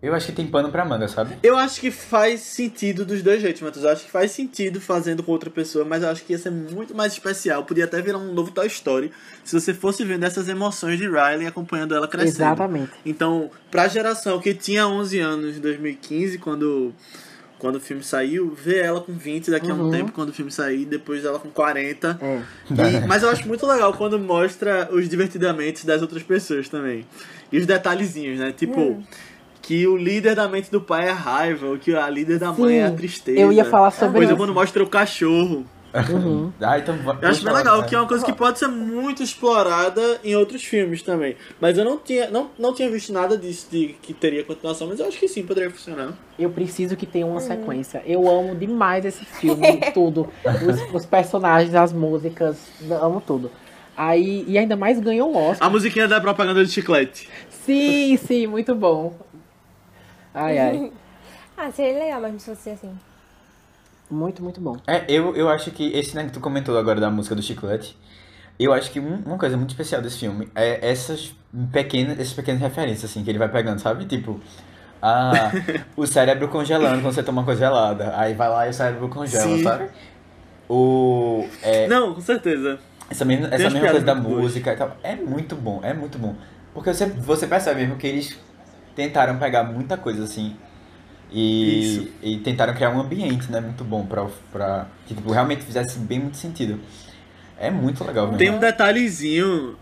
[0.00, 1.36] Eu acho que tem pano pra manga, sabe?
[1.42, 3.84] Eu acho que faz sentido dos dois jeitos, Matheus.
[3.84, 6.50] Eu acho que faz sentido fazendo com outra pessoa, mas eu acho que ia ser
[6.50, 7.64] muito mais especial.
[7.64, 9.10] Podia até virar um novo Toy Story
[9.42, 12.36] se você fosse vendo essas emoções de Riley acompanhando ela crescendo.
[12.46, 12.92] Exatamente.
[13.04, 16.94] Então, pra geração que tinha 11 anos em 2015, quando,
[17.58, 19.90] quando o filme saiu, ver ela com 20 daqui a um Uhum.
[19.90, 22.16] tempo, quando o filme sair, depois ela com 40.
[22.22, 22.40] É.
[22.70, 27.04] E- mas eu acho muito legal quando mostra os divertidamente das outras pessoas também.
[27.50, 28.52] E os detalhezinhos, né?
[28.56, 29.02] Tipo,
[29.68, 32.50] que o líder da mente do pai é a raiva, ou que a líder da
[32.50, 33.38] mãe é a tristeza.
[33.38, 34.36] eu ia falar sobre Coisa isso.
[34.38, 35.66] quando mostra o cachorro.
[36.10, 36.50] Uhum.
[36.58, 40.20] Ah, então Eu acho bem legal, que é uma coisa que pode ser muito explorada
[40.24, 41.36] em outros filmes também.
[41.60, 45.00] Mas eu não tinha, não, não tinha visto nada disso de que teria continuação, mas
[45.00, 46.14] eu acho que sim, poderia funcionar.
[46.38, 48.02] Eu preciso que tenha uma sequência.
[48.06, 50.30] Eu amo demais esse filme, tudo.
[50.66, 52.56] Os, os personagens, as músicas,
[53.02, 53.50] amo tudo.
[53.94, 55.66] Aí, e ainda mais ganhou o Oscar.
[55.66, 57.28] A musiquinha da propaganda de chiclete.
[57.50, 59.12] Sim, sim, muito bom.
[60.40, 60.92] Ai, ai.
[61.60, 62.96] Ah, seria legal mesmo se fosse assim.
[64.08, 64.76] Muito, muito bom.
[64.86, 67.98] É, eu, eu acho que esse né, que tu comentou agora da música do Chiclete,
[68.60, 71.34] eu acho que um- uma coisa muito especial desse filme é essas
[71.72, 74.04] pequenas, essas pequenas referências, assim, que ele vai pegando, sabe?
[74.06, 74.40] Tipo,
[75.02, 75.50] ah,
[75.96, 78.16] o cérebro congelando quando você toma uma coisa gelada.
[78.16, 79.64] Aí vai lá e o cérebro congela, Sim.
[79.64, 79.90] sabe?
[80.68, 81.44] O.
[81.62, 82.78] é, Não, com certeza.
[83.10, 84.42] essa mesma, Tem essa mesma coisa da boas.
[84.44, 84.96] música e tal.
[85.02, 86.36] É muito bom, é muito bom.
[86.72, 88.38] Porque você, você percebe mesmo que eles
[88.98, 90.56] tentaram pegar muita coisa assim.
[91.30, 93.60] E, e tentaram criar um ambiente, né?
[93.60, 96.80] Muito bom pra, pra que tipo, realmente fizesse bem muito sentido.
[97.56, 98.38] É muito legal mesmo.
[98.38, 99.76] Tem um detalhezinho.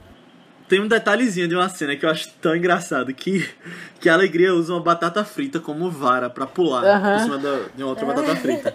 [0.69, 3.49] Tem um detalhezinho de uma cena que eu acho tão engraçado que,
[4.01, 7.13] que a alegria usa uma batata frita como vara pra pular Aham.
[7.15, 8.75] por cima da- de uma outra batata frita.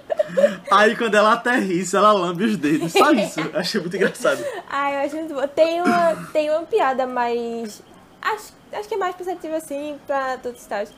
[0.72, 2.94] Aí quando ela aterrissa, ela lambe os dedos.
[2.94, 3.42] Só isso.
[3.54, 4.42] Achei muito engraçado.
[4.72, 5.46] Ah, eu acho muito bom.
[5.50, 7.84] Tem uma, tem uma piada mais.
[8.22, 10.94] Acho, acho que é mais perceptível assim pra todos os estados.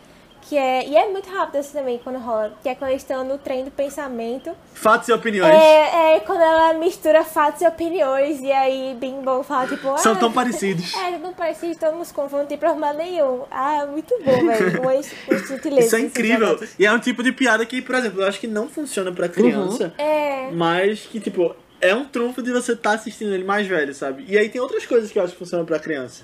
[0.49, 0.87] Que é.
[0.87, 2.53] E é muito rápido assim também quando rola.
[2.61, 4.51] Que é quando eles estão no trem do pensamento.
[4.73, 5.53] Fatos e opiniões.
[5.53, 8.41] É, é quando ela mistura fatos e opiniões.
[8.41, 9.97] E aí Bimbo fala, tipo.
[9.97, 10.93] São ah, tão parecidos.
[11.03, 13.43] É, não parecido, todo mundo se confunde, não tem problema nenhum.
[13.51, 14.81] Ah, muito bom, velho.
[14.83, 15.05] Umas,
[15.47, 15.85] sutilezas.
[15.85, 16.59] Isso é assim, incrível.
[16.77, 19.29] E é um tipo de piada que, por exemplo, eu acho que não funciona pra
[19.29, 19.93] criança.
[19.97, 20.49] É.
[20.51, 24.25] Mas que, tipo, é um trunfo de você estar assistindo ele mais velho, sabe?
[24.27, 26.23] E aí tem outras coisas que eu acho que funcionam pra criança.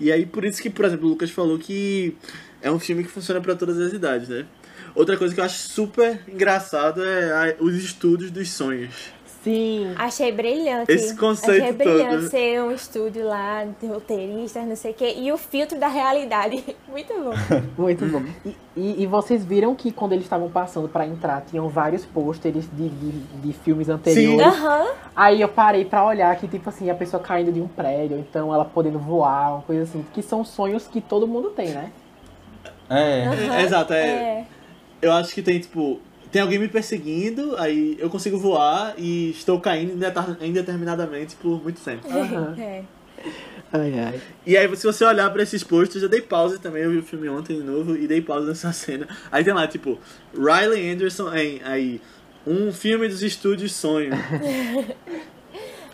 [0.00, 2.16] E aí, por isso que, por exemplo, o Lucas falou que
[2.60, 4.46] é um filme que funciona pra todas as idades, né?
[4.94, 9.12] Outra coisa que eu acho super engraçado é os estudos dos sonhos.
[9.42, 9.92] Sim.
[9.96, 10.92] Achei brilhante.
[10.92, 12.28] Esse conceito Achei brilhante todo.
[12.30, 15.14] ser um estúdio lá de roteiristas, não sei o quê.
[15.18, 16.64] E o filtro da realidade.
[16.88, 17.32] Muito bom.
[17.82, 18.22] Muito bom.
[18.46, 22.68] E, e, e vocês viram que quando eles estavam passando pra entrar, tinham vários pôsteres
[22.72, 24.46] de, de, de filmes anteriores.
[24.46, 24.86] Aham.
[25.16, 28.54] Aí eu parei pra olhar que, tipo assim, a pessoa caindo de um prédio, então
[28.54, 30.04] ela podendo voar, uma coisa assim.
[30.14, 31.90] Que são sonhos que todo mundo tem, né?
[32.88, 33.26] É.
[33.26, 33.60] aham.
[33.60, 34.06] exato, é.
[34.06, 34.44] É.
[35.00, 36.00] Eu acho que tem, tipo,
[36.32, 39.92] tem alguém me perseguindo, aí eu consigo voar e estou caindo
[40.40, 42.08] indeterminadamente por muito tempo.
[42.08, 42.56] Aham.
[42.58, 42.82] É.
[43.72, 44.20] Ai, ai.
[44.46, 47.02] E aí, se você olhar pra esses posters, eu dei pause também, eu vi o
[47.02, 49.06] filme ontem de novo e dei pause nessa cena.
[49.30, 49.98] Aí tem lá, tipo,
[50.34, 52.00] Riley Anderson, aí, aí
[52.46, 54.10] um filme dos estúdios Sonho.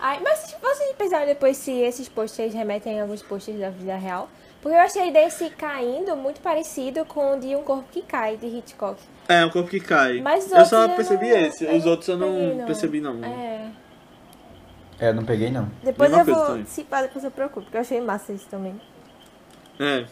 [0.01, 3.97] Ai, mas vocês- vocês pensaram depois se esses posters remetem a alguns posters da vida
[3.97, 4.31] real?
[4.61, 8.47] Porque eu achei desse caindo muito parecido com o de Um Corpo que Cai, de
[8.47, 9.01] Hitchcock.
[9.29, 10.21] É, o corpo que cai.
[10.21, 12.55] Mas os eu só eu percebi não- esse, eu os não outros eu não peguei,
[12.55, 12.67] não.
[12.67, 13.25] percebi não.
[13.25, 13.71] É.
[15.01, 15.71] É, eu não peguei não.
[15.83, 16.47] Depois Mesma eu vou.
[16.47, 16.65] também.
[16.65, 18.81] Se pá, depois eu procuro, porque eu achei massa isso também.
[19.79, 20.07] É.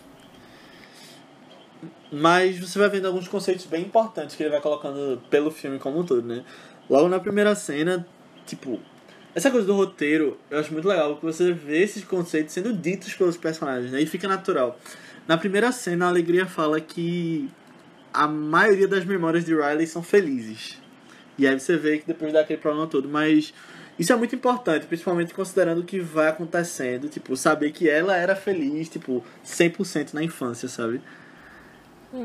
[2.13, 5.99] Mas você vai vendo alguns conceitos bem importantes que ele vai colocando pelo filme como
[5.99, 6.45] um todo, né?
[6.89, 8.07] Logo na primeira cena,
[8.47, 8.79] tipo,
[9.37, 13.13] essa coisa do roteiro, eu acho muito legal que você vê esses conceitos sendo ditos
[13.13, 14.01] pelos personagens, né?
[14.01, 14.81] E fica natural.
[15.29, 17.51] Na primeira cena, a Alegria fala que
[18.15, 20.81] a maioria das memórias de Riley são felizes.
[21.37, 23.53] E aí você vê que depois dá aquele problema todo, mas
[23.99, 28.35] isso é muito importante, principalmente considerando o que vai acontecendo, tipo, saber que ela era
[28.35, 30.99] feliz, tipo, 100% na infância, sabe?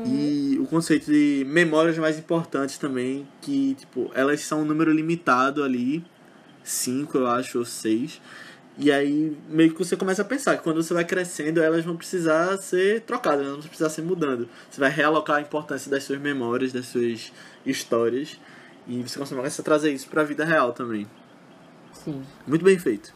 [0.06, 5.62] E o conceito de memórias mais importantes também, que, tipo, elas são um número limitado
[5.62, 6.02] ali,
[6.64, 8.20] cinco, eu acho, ou seis.
[8.78, 11.96] E aí, meio que você começa a pensar que quando você vai crescendo, elas vão
[11.96, 14.48] precisar ser trocadas, elas vão precisar ser mudando.
[14.70, 17.32] Você vai realocar a importância das suas memórias, das suas
[17.66, 18.38] histórias.
[18.86, 21.06] E você começa a trazer isso pra vida real também.
[21.92, 22.22] Sim.
[22.46, 23.14] Muito bem feito.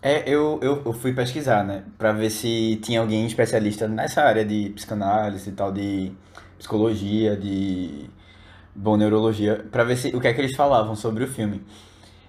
[0.00, 1.84] É, eu, eu, eu fui pesquisar, né?
[1.98, 6.12] Pra ver se tinha alguém especialista nessa área de psicanálise e tal, de
[6.56, 8.08] psicologia, de
[8.74, 11.62] bom, neurologia, pra ver se, o que é que eles falavam sobre o filme.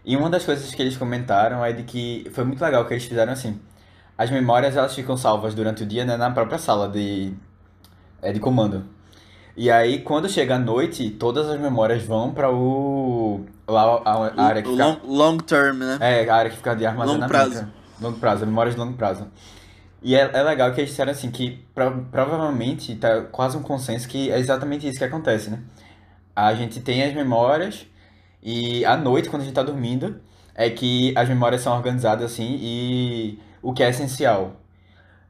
[0.05, 3.05] E uma das coisas que eles comentaram é de que foi muito legal que eles
[3.05, 3.59] fizeram assim.
[4.17, 7.33] As memórias elas ficam salvas durante o dia, né, na própria sala de,
[8.21, 8.85] é, de comando.
[9.55, 13.45] E aí, quando chega a noite, todas as memórias vão pra o.
[13.67, 14.83] Lá, a, a área que fica.
[14.85, 15.97] long, long term, né?
[16.01, 17.33] É, a área que fica de armazenamento.
[17.33, 17.67] Longo prazo.
[18.01, 19.27] Longo prazo, memórias de longo prazo.
[20.01, 24.07] E é, é legal que eles disseram assim, que pro- provavelmente tá quase um consenso
[24.07, 25.59] que é exatamente isso que acontece, né?
[26.35, 27.85] A gente tem as memórias
[28.41, 30.21] e à noite, quando a gente tá dormindo,
[30.55, 34.61] é que as memórias são organizadas assim e o que é essencial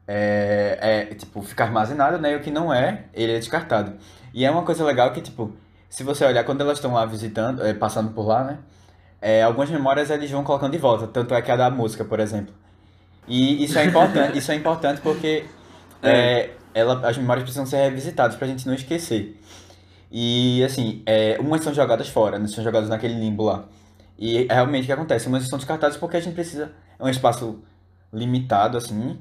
[0.06, 2.32] é, é, tipo, fica armazenado, né?
[2.32, 3.94] E o que não é, ele é descartado.
[4.34, 5.52] E é uma coisa legal que, tipo,
[5.88, 8.58] se você olhar quando elas estão lá visitando, é, passando por lá, né?
[9.20, 12.18] É, algumas memórias eles vão colocando de volta, tanto é que a da música, por
[12.18, 12.52] exemplo.
[13.28, 15.44] E isso é importante, isso é importante porque
[16.02, 19.40] é, ela, as memórias precisam ser revisitadas pra gente não esquecer.
[20.12, 22.46] E assim, é, umas são jogadas fora, né?
[22.46, 23.64] São jogadas naquele limbo lá.
[24.18, 26.70] E é realmente o que acontece, umas são descartadas porque a gente precisa.
[26.98, 27.60] É um espaço
[28.12, 29.18] limitado, assim.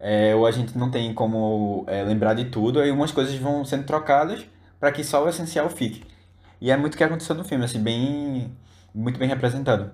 [0.00, 3.64] é, ou a gente não tem como é, lembrar de tudo, aí umas coisas vão
[3.66, 4.40] sendo trocadas
[4.80, 6.02] para que só o essencial fique.
[6.58, 8.50] E é muito o que aconteceu no filme, assim, bem.
[8.94, 9.90] Muito bem representado.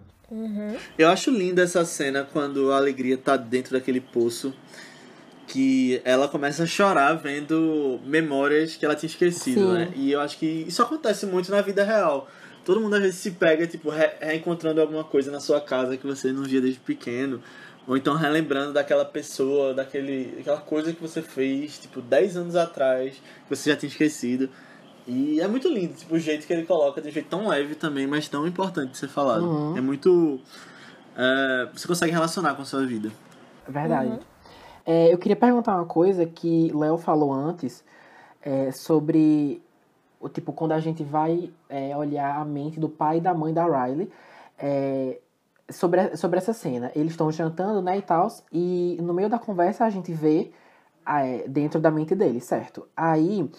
[0.98, 4.54] Eu acho linda essa cena quando a alegria tá dentro daquele poço.
[5.46, 9.72] Que ela começa a chorar vendo memórias que ela tinha esquecido, Sim.
[9.74, 9.92] né?
[9.94, 12.28] E eu acho que isso acontece muito na vida real.
[12.64, 16.04] Todo mundo às vezes se pega, tipo, re- reencontrando alguma coisa na sua casa que
[16.04, 17.40] você não via desde pequeno.
[17.86, 23.14] Ou então relembrando daquela pessoa, daquele, daquela coisa que você fez, tipo, 10 anos atrás,
[23.48, 24.50] que você já tinha esquecido.
[25.06, 27.76] E é muito lindo, tipo, o jeito que ele coloca, de um jeito tão leve
[27.76, 29.44] também, mas tão importante de ser falado.
[29.44, 29.76] Uhum.
[29.76, 30.40] É muito.
[31.16, 33.12] é, você consegue relacionar com a sua vida.
[33.68, 34.18] Verdade.
[34.86, 37.84] É, eu queria perguntar uma coisa que Léo falou antes
[38.40, 39.60] é, sobre
[40.20, 43.52] o tipo quando a gente vai é, olhar a mente do pai e da mãe
[43.52, 44.08] da Riley
[44.56, 45.18] é,
[45.68, 46.92] sobre, sobre essa cena.
[46.94, 50.52] Eles estão jantando, né, e tal, e no meio da conversa a gente vê
[51.04, 52.86] é, dentro da mente deles, certo?
[52.96, 53.50] Aí,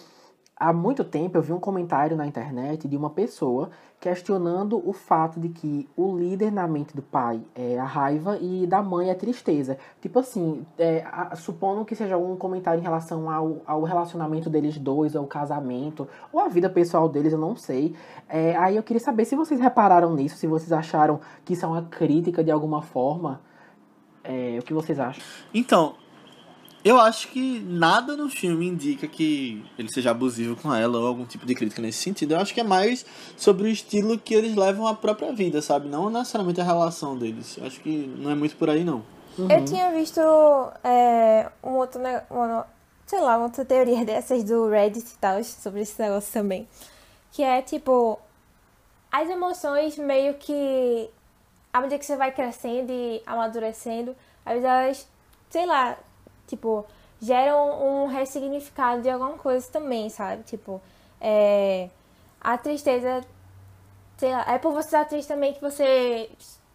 [0.56, 5.40] há muito tempo eu vi um comentário na internet de uma pessoa questionando o fato
[5.40, 9.12] de que o líder na mente do pai é a raiva e da mãe é
[9.12, 9.76] a tristeza.
[10.00, 14.78] Tipo assim, é, a- supondo que seja um comentário em relação ao, ao relacionamento deles
[14.78, 17.94] dois, ao casamento, ou a vida pessoal deles, eu não sei.
[18.28, 21.68] É, aí eu queria saber se vocês repararam nisso, se vocês acharam que isso é
[21.68, 23.40] uma crítica de alguma forma.
[24.22, 25.22] É, o que vocês acham?
[25.54, 25.94] Então,
[26.84, 31.24] eu acho que nada no filme indica que ele seja abusivo com ela ou algum
[31.24, 32.32] tipo de crítica nesse sentido.
[32.34, 33.04] Eu acho que é mais
[33.36, 35.88] sobre o estilo que eles levam à própria vida, sabe?
[35.88, 37.56] Não necessariamente a relação deles.
[37.58, 39.02] Eu acho que não é muito por aí, não.
[39.38, 40.20] Eu tinha visto
[40.82, 42.66] é, um outro, uma,
[43.06, 46.68] sei lá, uma outra teoria dessas do Reddit e tal, sobre esse negócio também.
[47.32, 48.18] Que é tipo,
[49.10, 51.08] as emoções meio que,
[51.72, 54.14] à medida que você vai crescendo e amadurecendo,
[54.44, 55.08] às vezes elas,
[55.50, 55.96] sei lá,
[56.48, 56.84] tipo,
[57.20, 60.42] geram um ressignificado de alguma coisa também, sabe?
[60.42, 60.80] Tipo,
[61.20, 61.88] é,
[62.40, 63.24] a tristeza
[64.18, 66.28] sei lá, é por você estar triste também que você,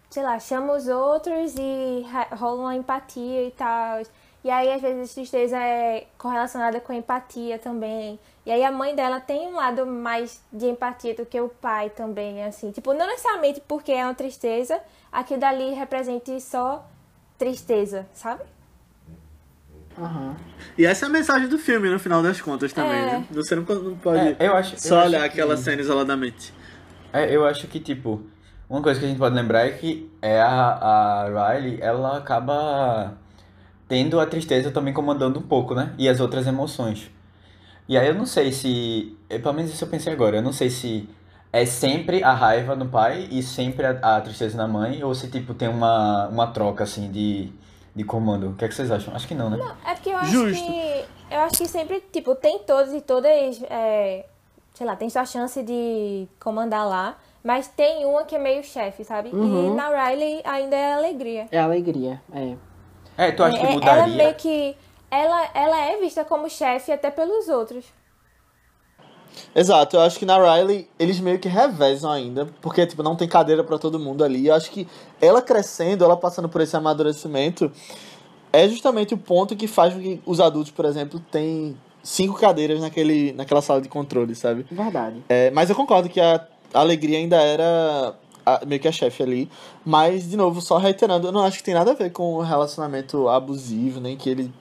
[0.10, 4.02] sei lá, chama os outros e rola uma empatia e tal.
[4.44, 8.20] E aí, às vezes, a tristeza é correlacionada com empatia também.
[8.46, 11.90] E aí, a mãe dela tem um lado mais de empatia do que o pai
[11.90, 12.72] também, assim.
[12.72, 14.82] Tipo, não necessariamente porque é uma tristeza,
[15.12, 16.86] aquilo dali represente só
[17.38, 18.44] tristeza, sabe?
[19.98, 20.36] Aham.
[20.78, 23.06] E essa é a mensagem do filme, no final das contas, também, É.
[23.06, 23.26] né?
[23.32, 26.54] Você não, não pode É, eu acho- eu só acho olhar que- aquela cena isoladamente.
[27.12, 28.22] É, eu acho que, tipo,
[28.70, 33.14] uma coisa que a gente pode lembrar é que é a, a Riley, ela acaba
[33.88, 35.94] tendo a tristeza também comandando um pouco, né?
[35.98, 37.12] E as outras emoções.
[37.88, 40.70] E aí eu não sei se, pelo menos isso eu pensei agora, eu não sei
[40.70, 41.08] se
[41.52, 45.28] é sempre a raiva no pai e sempre a, a tristeza na mãe, ou se,
[45.30, 47.52] tipo, tem uma, uma troca, assim, de,
[47.96, 48.50] de comando.
[48.50, 49.16] O que é que vocês acham?
[49.16, 49.60] Acho que não, né?
[49.86, 50.64] É porque eu acho Justo.
[50.66, 51.06] que.
[51.32, 53.62] Eu acho que sempre, tipo, tem todos e todas.
[53.70, 54.26] é,
[54.74, 57.18] sei lá, tem sua chance de comandar lá.
[57.44, 59.30] Mas tem uma que é meio chefe, sabe?
[59.30, 59.76] E Uhum.
[59.76, 61.48] na Riley ainda é alegria.
[61.52, 62.56] É alegria, é.
[63.18, 64.16] É, tu acha que É, Ela mudaria?
[64.16, 64.78] meio que.
[65.12, 67.86] ela, ela é vista como chefe até pelos outros.
[69.56, 73.28] Exato, eu acho que na Riley eles meio que revezam ainda, porque tipo, não tem
[73.28, 74.48] cadeira para todo mundo ali.
[74.48, 74.88] Eu acho que
[75.22, 77.72] ela crescendo, ela passando por esse amadurecimento,
[78.52, 82.82] é justamente o ponto que faz com que os adultos, por exemplo, tenham cinco cadeiras
[82.82, 84.66] naquele, naquela sala de controle, sabe?
[84.70, 85.24] Verdade.
[85.30, 88.14] É, mas eu concordo que a, alegria ainda era
[88.46, 89.50] a, meio que a chefe ali.
[89.86, 92.42] Mas, de novo, só reiterando, eu não acho que tem nada a ver com o
[92.42, 94.52] relacionamento abusivo, nem que ele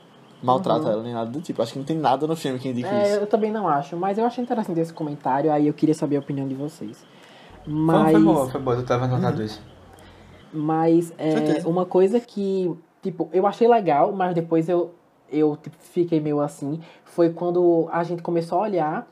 [0.42, 0.92] maltrata Uhum.
[0.92, 1.62] ela, nem nada do tipo.
[1.62, 3.20] Acho que não tem nada no filme que indique É, isso.
[3.20, 6.20] eu também não acho, mas eu achei interessante esse comentário, aí eu queria saber a
[6.20, 7.04] opinião de vocês.
[7.64, 9.62] Foi, Mas, foi boa, foi boa, eu tava notado isso.
[10.52, 14.94] mas é, uma coisa que, tipo, eu achei legal, mas depois eu,
[15.30, 19.08] eu tipo, fiquei meio assim, foi quando a gente começou a olhar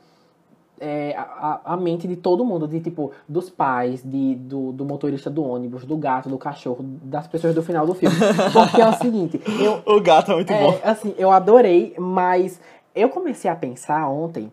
[0.81, 5.29] é, a, a- mente de todo mundo, de tipo, dos pais, de, do, do motorista
[5.29, 8.15] do ônibus, do gato, do cachorro, das pessoas do final do filme.
[8.51, 10.73] Porque é o seguinte, eu, O gato é muito bom.
[10.83, 12.59] É, assim, eu adorei, mas
[12.95, 14.51] eu comecei a pensar ontem,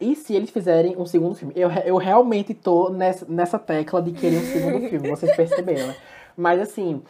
[0.00, 1.52] e se eles fizerem um segundo filme?
[1.56, 5.96] Eu, eu realmente tô nessa, nessa tecla de querer um segundo filme, vocês perceberam, né?
[6.36, 7.02] Mas assim,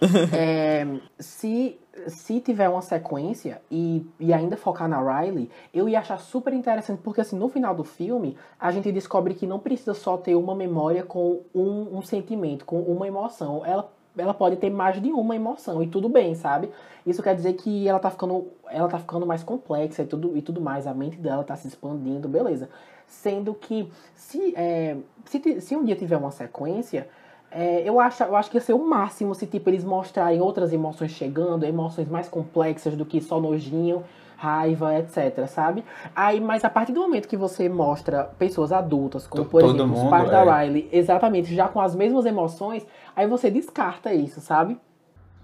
[0.36, 0.86] é,
[1.18, 1.78] se,
[2.08, 7.00] se tiver uma sequência e, e ainda focar na Riley, eu ia achar super interessante,
[7.02, 10.54] porque assim, no final do filme, a gente descobre que não precisa só ter uma
[10.54, 13.64] memória com um, um sentimento, com uma emoção.
[13.64, 16.70] Ela, ela pode ter mais de uma emoção, e tudo bem, sabe?
[17.06, 20.42] Isso quer dizer que ela tá ficando, ela tá ficando mais complexa e tudo, e
[20.42, 22.68] tudo mais, a mente dela tá se expandindo, beleza.
[23.06, 27.08] Sendo que se, é, se, se um dia tiver uma sequência,
[27.54, 30.72] é, eu, acho, eu acho que ia ser o máximo se tipo, eles mostrarem outras
[30.72, 34.02] emoções chegando, emoções mais complexas do que só nojinho,
[34.36, 35.84] raiva, etc, sabe?
[36.16, 40.10] Aí, mas a partir do momento que você mostra pessoas adultas, como por exemplo os
[40.10, 40.64] pais da é.
[40.64, 44.76] Riley, exatamente, já com as mesmas emoções, aí você descarta isso, sabe?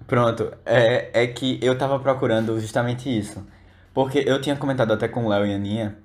[0.06, 3.46] Pronto, é, é que eu tava procurando justamente isso.
[3.94, 5.96] Porque eu tinha comentado até com o Léo e a Aninha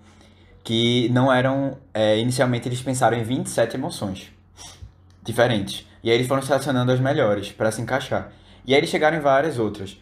[0.64, 1.78] que não eram.
[1.94, 4.32] é, inicialmente eles pensaram em 27 emoções
[5.24, 5.88] diferentes.
[6.06, 8.32] E aí eles foram selecionando as melhores pra se encaixar.
[8.66, 9.98] E aí eles chegaram em várias outras.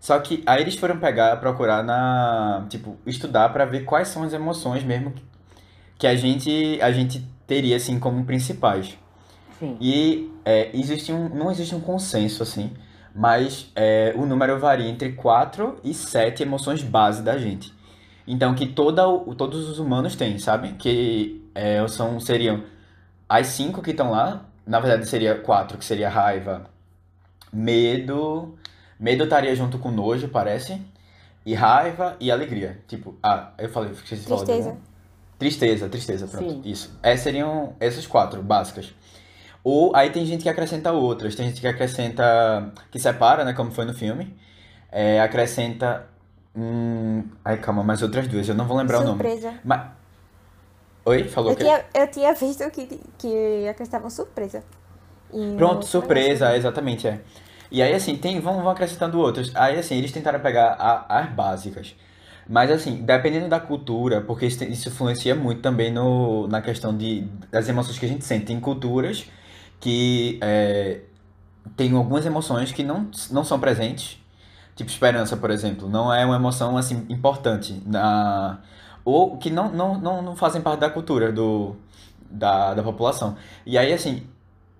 [0.00, 2.66] Só que aí eles foram pegar, procurar na.
[2.68, 5.22] Tipo, estudar pra ver quais são as emoções mesmo que,
[6.00, 8.98] que a gente, a gente teria assim como principais.
[9.60, 9.76] Sim.
[9.80, 12.72] E é, existe um, não existe um consenso, assim,
[13.14, 17.72] mas é, o número varia entre 4 e 7 emoções base da gente.
[18.26, 20.72] Então, que toda, o- todos os humanos têm, sabe?
[20.72, 22.64] Que é, são, seriam
[23.28, 26.66] as 5 que estão lá, na verdade seria 4, que seria raiva,
[27.52, 28.56] medo,
[28.98, 30.80] medo estaria junto com nojo, parece,
[31.44, 32.80] e raiva e alegria.
[32.88, 34.76] Tipo, ah, eu falei, esqueci de falar Tristeza.
[35.38, 36.50] Tristeza, tristeza, pronto.
[36.50, 36.62] Sim.
[36.64, 36.98] Isso.
[37.02, 38.94] Essas seriam essas quatro básicas.
[39.62, 41.34] Ou aí tem gente que acrescenta outras.
[41.34, 42.72] Tem gente que acrescenta.
[42.90, 43.52] que separa, né?
[43.52, 44.36] Como foi no filme.
[44.92, 46.06] É, acrescenta.
[46.54, 48.48] Hum, ai, calma, mais outras duas.
[48.48, 49.12] Eu não vou lembrar o nome.
[49.14, 49.54] surpresa.
[49.64, 49.88] Mas...
[51.06, 51.28] Oi?
[51.28, 51.66] Falou Eu o quê?
[51.66, 52.86] tinha, eu tinha visto que,
[53.18, 54.64] que acrescentavam surpresa.
[55.32, 56.56] E Pronto, surpresa, negócio.
[56.56, 57.20] exatamente, é.
[57.70, 59.50] E aí, assim, tem, vão, vão acrescentando outras.
[59.54, 61.94] Aí, assim, eles tentaram pegar a- as básicas.
[62.48, 67.22] Mas, assim, dependendo da cultura, porque isso, isso influencia muito também no, na questão de,
[67.50, 68.46] das emoções que a gente sente.
[68.46, 69.26] Tem culturas
[69.80, 71.00] que é,
[71.76, 74.18] tem algumas emoções que não, não são presentes.
[74.76, 75.88] Tipo, esperança, por exemplo.
[75.88, 77.80] Não é uma emoção, assim, importante.
[77.86, 78.60] Na,
[79.04, 81.76] ou que não, não, não, não fazem parte da cultura do,
[82.30, 83.36] da, da população.
[83.66, 84.26] E aí, assim,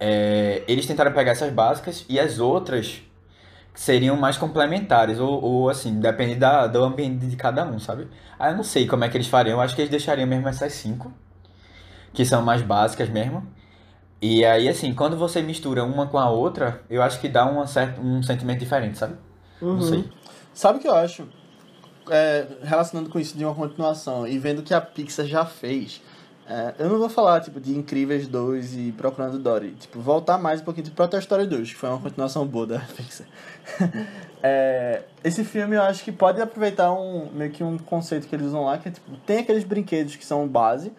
[0.00, 3.02] é, eles tentaram pegar essas básicas e as outras
[3.74, 8.08] seriam mais complementares, ou, ou assim, depende da, do ambiente de cada um, sabe?
[8.38, 10.48] Aí eu não sei como é que eles fariam, eu acho que eles deixariam mesmo
[10.48, 11.12] essas cinco,
[12.12, 13.44] que são mais básicas mesmo.
[14.22, 17.66] E aí, assim, quando você mistura uma com a outra, eu acho que dá uma
[17.66, 19.16] certa, um sentimento diferente, sabe?
[19.60, 20.04] Não sei.
[20.54, 21.28] Sabe o que eu acho?
[22.10, 26.02] É, relacionando com isso de uma continuação e vendo que a Pixar já fez.
[26.46, 29.70] é, eu não vou falar, tipo, de Incríveis 2 e Procurando Dory.
[29.72, 32.80] Tipo, voltar mais um pouquinho de Toy Story 2, que foi uma continuação boa da
[32.94, 33.26] Pixar.
[34.42, 38.48] É, esse filme eu acho que pode aproveitar um, meio que um conceito que eles
[38.48, 40.92] usam lá, que é, tipo, tem aqueles brinquedos que são base,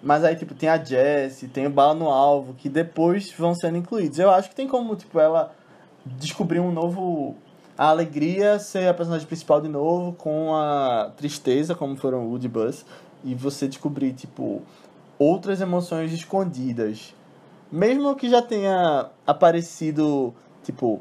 [0.00, 3.78] mas aí, tipo, tem a Jessie, tem o Bala no Alvo, que depois vão sendo
[3.78, 4.20] incluídos.
[4.20, 5.52] Eu acho que tem como, tipo, ela
[6.06, 7.36] descobrir um novo...
[7.76, 12.86] A alegria ser a personagem principal de novo, com a tristeza, como foram Woody Buzz,
[13.24, 14.62] e você descobrir, tipo,
[15.18, 17.14] outras emoções escondidas.
[17.72, 21.00] Mesmo que já tenha aparecido, tipo,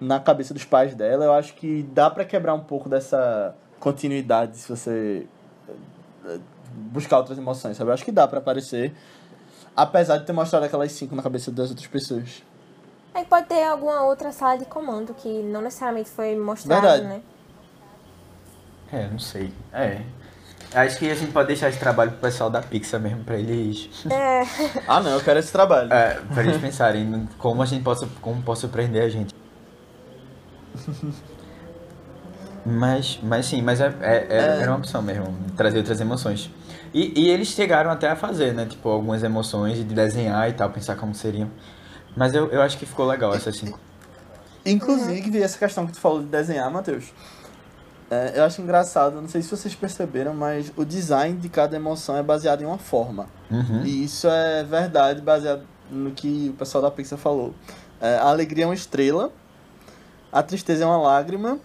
[0.00, 4.56] na cabeça dos pais dela, eu acho que dá pra quebrar um pouco dessa continuidade
[4.56, 5.26] se você
[6.24, 6.38] eh,
[6.74, 7.90] buscar outras emoções, sabe?
[7.90, 8.94] Eu acho que dá pra aparecer,
[9.76, 12.42] apesar de ter mostrado aquelas cinco na cabeça das outras pessoas.
[13.14, 17.04] Aí pode ter alguma outra sala de comando que não necessariamente foi mostrado, Verdade.
[17.04, 17.20] né?
[18.92, 19.52] É, não sei.
[19.72, 20.00] É.
[20.72, 23.88] Acho que a gente pode deixar esse trabalho pro pessoal da Pixar mesmo, pra eles.
[24.10, 24.42] É,
[24.86, 25.92] Ah, não, eu quero esse trabalho.
[25.92, 28.08] É, pra eles pensarem como a gente possa.
[28.20, 29.34] Como pode surpreender a gente.
[32.64, 36.50] Mas, mas sim, mas é, é- é- era uma opção mesmo, trazer outras emoções.
[36.92, 38.66] E, e eles chegaram até a fazer, né?
[38.66, 41.50] Tipo, algumas emoções de desenhar e tal, pensar como seriam.
[42.16, 43.72] Mas eu, eu acho que ficou legal essa assim.
[44.64, 47.12] Inclusive, essa questão que tu falou de desenhar, Matheus.
[48.10, 52.16] é, eu acho engraçado, não sei se vocês perceberam, mas o design de cada emoção
[52.16, 53.26] é baseado em uma forma.
[53.50, 53.84] Uhum.
[53.84, 57.54] E isso é verdade, baseado no que o pessoal da Pixar falou.
[58.00, 59.32] É, a alegria é uma estrela,
[60.32, 61.58] a tristeza é uma lágrima,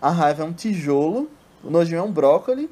[0.00, 1.30] a raiva é um tijolo,
[1.62, 2.70] o nojinho é um brócoli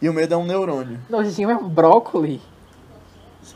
[0.00, 1.00] e o medo é um neurônio.
[1.08, 2.40] Nojinho é um brócoli.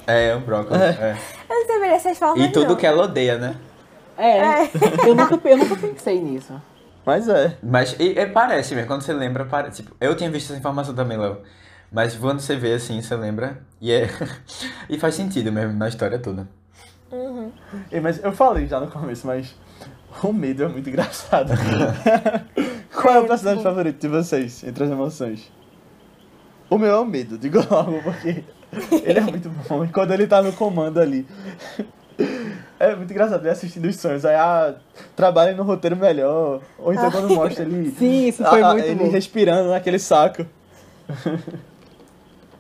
[0.07, 0.81] É, o brócolis.
[0.83, 1.17] é.
[1.49, 2.77] eu não formas, E tudo não.
[2.77, 3.57] que ela odeia, né?
[4.17, 4.65] É,
[5.09, 6.61] eu, nunca, eu nunca pensei nisso.
[7.07, 7.57] Mas é.
[7.63, 9.83] Mas e, e parece mesmo, quando você lembra, parece.
[9.83, 11.39] Tipo, eu tinha visto essa informação também, Léo.
[11.91, 13.61] Mas quando você vê assim, você lembra.
[13.81, 14.09] E, é,
[14.89, 16.47] e faz sentido mesmo na história toda.
[17.91, 19.55] Ei, Mas eu falei já no começo, mas
[20.23, 21.53] o medo é muito engraçado.
[22.95, 25.51] Qual é o personagem favorito de vocês entre as emoções?
[26.71, 28.45] O meu é o medo, digo logo, porque
[29.05, 29.85] ele é muito bom.
[29.85, 31.27] E quando ele tá no comando ali.
[32.79, 34.25] É muito engraçado ele assistindo os sonhos.
[34.25, 34.75] Aí, ah,
[35.17, 36.63] trabalhem no roteiro melhor.
[36.79, 37.91] Ou então quando mostra ele.
[37.99, 39.11] Sim, isso foi ah, muito Ele bom.
[39.11, 40.47] respirando naquele saco.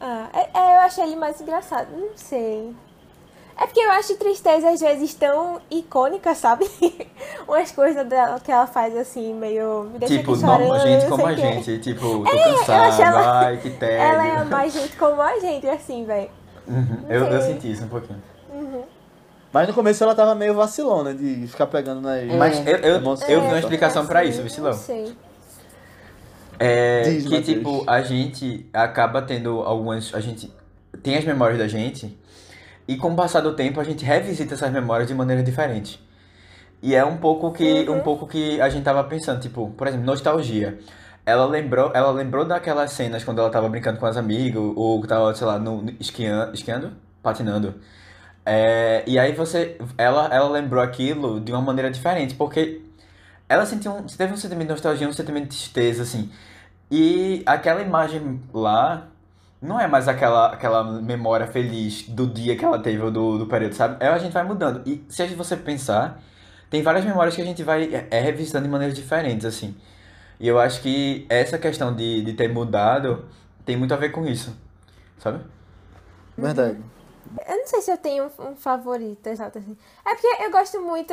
[0.01, 1.89] Ah, é, é, eu achei ele mais engraçado.
[1.97, 2.75] Não sei.
[3.61, 6.65] É porque eu acho tristeza às vezes tão icônica, sabe?
[7.47, 9.85] Umas coisas dela que ela faz assim, meio.
[9.93, 11.79] Me deixa tipo, chorando, normal, gente não como a gente.
[11.79, 13.97] Tipo, tô eu cansado, acho ela- ai, que tédio.
[14.01, 16.31] Ela é mais gente como a gente, assim, velho.
[16.67, 18.23] Uhum, eu, eu senti isso um pouquinho.
[19.53, 22.25] Mas no começo ela tava meio vacilona de ficar pegando nas.
[22.33, 22.95] Mas eu, eu,
[23.29, 24.75] eu vi uma É, explicação pra assim, isso, viu, Não Léo?
[24.79, 25.15] sei.
[26.59, 27.47] É Diz, que, Matheus.
[27.47, 30.15] tipo, a gente acaba tendo algumas.
[30.15, 30.53] A gente
[31.03, 32.17] tem as memórias da gente,
[32.93, 36.01] e com o passar do tempo a gente revisita essas memórias de maneira diferente.
[36.82, 40.07] E é um pouco que um pouco que a gente tava pensando, tipo, por exemplo,
[40.07, 40.78] nostalgia.
[41.26, 45.34] Ela lembrou, ela lembrou daquelas cenas quando ela tava brincando com as amigas, ou tava,
[45.34, 46.93] sei lá, no, no- esquiando, esquiando?
[47.22, 47.74] Patinando.
[48.45, 49.78] É, e aí você.
[49.99, 52.82] Ela, ela lembrou aquilo de uma maneira diferente, porque
[53.49, 56.30] ela sentiu um, teve um sentimento de nostalgia, um sentimento de tristeza, assim.
[56.91, 59.09] E aquela imagem lá
[59.61, 63.47] não é mais aquela, aquela memória feliz do dia que ela teve ou do, do
[63.47, 64.03] período, sabe?
[64.03, 64.83] É, a gente vai mudando.
[64.87, 66.21] E se você pensar,
[66.71, 69.77] tem várias memórias que a gente vai é, é, revisitando de maneiras diferentes, assim.
[70.39, 73.27] E eu acho que essa questão de, de ter mudado
[73.67, 74.57] tem muito a ver com isso,
[75.19, 75.45] sabe?
[76.39, 76.79] Verdade.
[77.47, 79.77] Eu não sei se eu tenho um, um favorito, exato assim.
[80.07, 81.13] É porque eu gosto muito.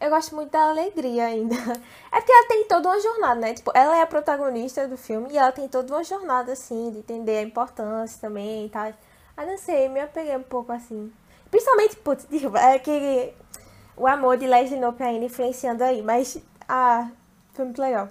[0.00, 1.54] Eu gosto muito da alegria ainda.
[1.54, 3.52] É porque ela tem toda uma jornada, né?
[3.52, 6.98] Tipo, ela é a protagonista do filme e ela tem toda uma jornada, assim, de
[6.98, 8.92] entender a importância também e tal.
[9.36, 11.12] Ah, não sei, me apeguei um pouco assim.
[11.50, 13.34] Principalmente, putz, tipo, é que
[13.94, 16.00] o amor de Leslie Knope ainda influenciando aí.
[16.00, 17.10] Mas, ah,
[17.52, 18.08] foi muito legal.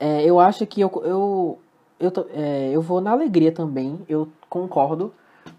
[0.00, 1.58] É, eu acho que eu, eu,
[2.00, 4.00] eu, é, eu vou na alegria também.
[4.08, 5.12] Eu concordo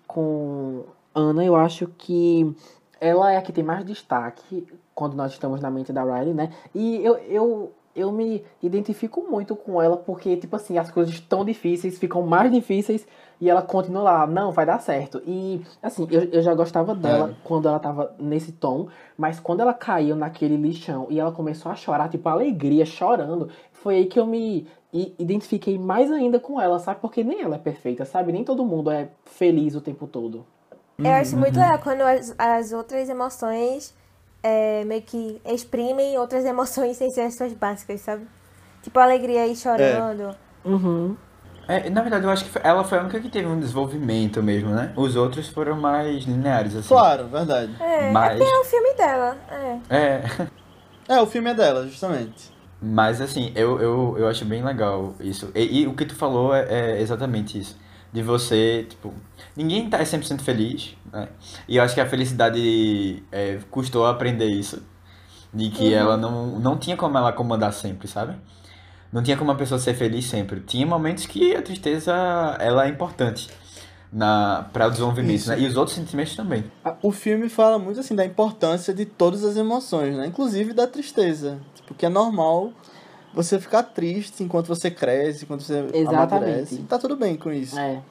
[0.08, 0.84] com
[1.14, 1.46] Ana.
[1.46, 2.52] Eu acho que
[3.00, 6.50] ela é a que tem mais destaque quando nós estamos na mente da Riley, né?
[6.74, 11.44] E eu, eu, eu me identifico muito com ela porque, tipo assim, as coisas estão
[11.44, 13.06] difíceis, ficam mais difíceis
[13.40, 15.22] e ela continua lá, não, vai dar certo.
[15.28, 18.88] E, assim, eu, eu já gostava dela quando ela tava nesse tom,
[19.18, 23.98] mas quando ela caiu naquele lixão e ela começou a chorar, tipo, alegria, chorando, foi
[23.98, 24.66] aí que eu me
[25.20, 27.02] identifiquei mais ainda com ela, sabe?
[27.02, 28.32] Porque nem ela é perfeita, sabe?
[28.32, 30.46] Nem todo mundo é feliz o tempo todo.
[30.98, 33.94] Eu acho muito legal quando as, as outras emoções
[34.46, 38.28] é, meio que exprimem outras emoções sem ser as suas básicas, sabe?
[38.84, 40.36] Tipo, alegria e chorando.
[40.64, 41.18] Uhum.
[41.68, 44.70] É, na verdade, eu acho que ela foi a única que teve um desenvolvimento mesmo,
[44.70, 44.94] né?
[44.96, 46.90] Os outros foram mais lineares, assim.
[46.90, 47.76] Claro, verdade.
[47.80, 49.38] É, Mas- é porque é o filme dela.
[49.90, 49.96] É.
[49.98, 50.24] É.
[51.08, 52.52] É, o filme é dela, justamente.
[52.82, 55.52] Mas assim, eu, eu, eu acho bem legal isso.
[55.54, 57.78] E, e o que tu falou é, é exatamente isso.
[58.12, 59.14] De você, tipo,
[59.56, 61.30] ninguém tá 100% feliz, né?
[61.68, 64.84] E eu acho que a felicidade é, custou aprender isso.
[65.54, 68.36] De que ela não, não tinha como ela comandar sempre, sabe?
[69.12, 70.60] Não tinha como a pessoa ser feliz sempre.
[70.60, 72.14] Tinha momentos que a tristeza,
[72.60, 73.50] ela é importante
[74.12, 75.50] na para o desenvolvimento, Isso.
[75.50, 75.60] né?
[75.60, 76.64] E os outros sentimentos também.
[77.02, 80.28] O filme fala muito assim da importância de todas as emoções, né?
[80.28, 81.60] Inclusive da tristeza.
[81.88, 82.72] Porque é normal
[83.34, 86.16] você ficar triste enquanto você cresce, enquanto você Exatamente.
[86.16, 86.78] amadurece.
[86.84, 87.78] Tá tudo bem com isso.
[87.78, 88.02] É.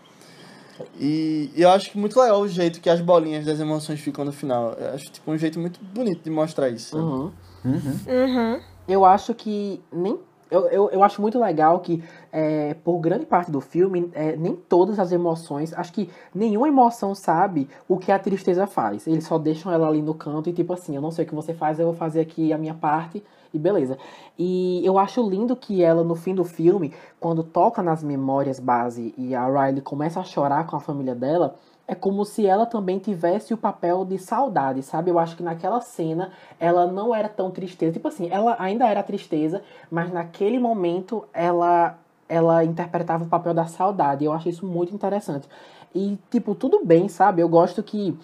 [0.98, 4.24] E, e eu acho que muito legal o jeito que as bolinhas das emoções ficam
[4.24, 4.72] no final.
[4.72, 6.96] Eu acho tipo um jeito muito bonito de mostrar isso.
[6.96, 7.32] Uhum.
[7.64, 7.98] Uhum.
[8.06, 8.60] Uhum.
[8.86, 10.18] Eu acho que nem
[10.50, 14.54] eu, eu, eu acho muito legal que, é, por grande parte do filme, é, nem
[14.54, 19.06] todas as emoções, acho que nenhuma emoção sabe o que a tristeza faz.
[19.06, 21.34] Eles só deixam ela ali no canto e, tipo assim, eu não sei o que
[21.34, 23.22] você faz, eu vou fazer aqui a minha parte
[23.54, 23.96] e beleza.
[24.38, 29.14] E eu acho lindo que ela, no fim do filme, quando toca nas memórias base
[29.16, 31.54] e a Riley começa a chorar com a família dela
[31.86, 35.10] é como se ela também tivesse o papel de saudade, sabe?
[35.10, 37.92] Eu acho que naquela cena ela não era tão tristeza.
[37.92, 43.66] Tipo assim, ela ainda era tristeza, mas naquele momento ela ela interpretava o papel da
[43.66, 44.24] saudade.
[44.24, 45.46] Eu acho isso muito interessante.
[45.94, 47.42] E, tipo, tudo bem, sabe?
[47.42, 48.18] Eu gosto que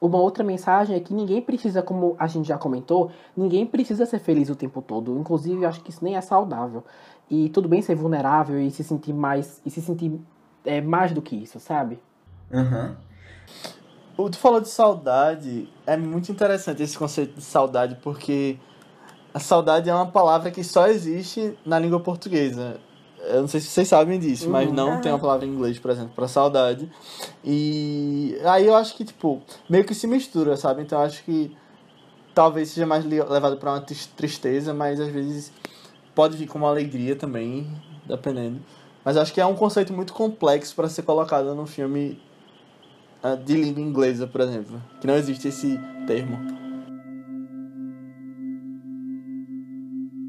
[0.00, 4.18] uma outra mensagem é que ninguém precisa, como a gente já comentou, ninguém precisa ser
[4.18, 5.18] feliz o tempo todo.
[5.18, 6.84] Inclusive, eu acho que isso nem é saudável.
[7.30, 9.60] E tudo bem ser vulnerável e se sentir mais.
[9.64, 10.20] e se sentir
[10.64, 11.98] é, mais do que isso, sabe?
[12.50, 12.94] Uhum.
[14.16, 18.58] O tu falou de saudade, é muito interessante esse conceito de saudade, porque
[19.34, 22.80] a saudade é uma palavra que só existe na língua portuguesa.
[23.28, 25.00] Eu não sei se vocês sabem disso, mas não Uhum.
[25.00, 26.90] tem uma palavra em inglês, por exemplo, para saudade.
[27.44, 30.82] E aí eu acho que, tipo, meio que se mistura, sabe?
[30.82, 31.56] Então eu acho que
[32.34, 35.52] talvez seja mais levado para uma tris- tristeza, mas às vezes
[36.14, 37.66] pode vir com uma alegria também,
[38.06, 38.60] dependendo.
[39.04, 42.20] Mas eu acho que é um conceito muito complexo para ser colocado num filme
[43.22, 44.82] ah, de língua inglesa, por exemplo.
[45.00, 46.38] Que não existe esse termo.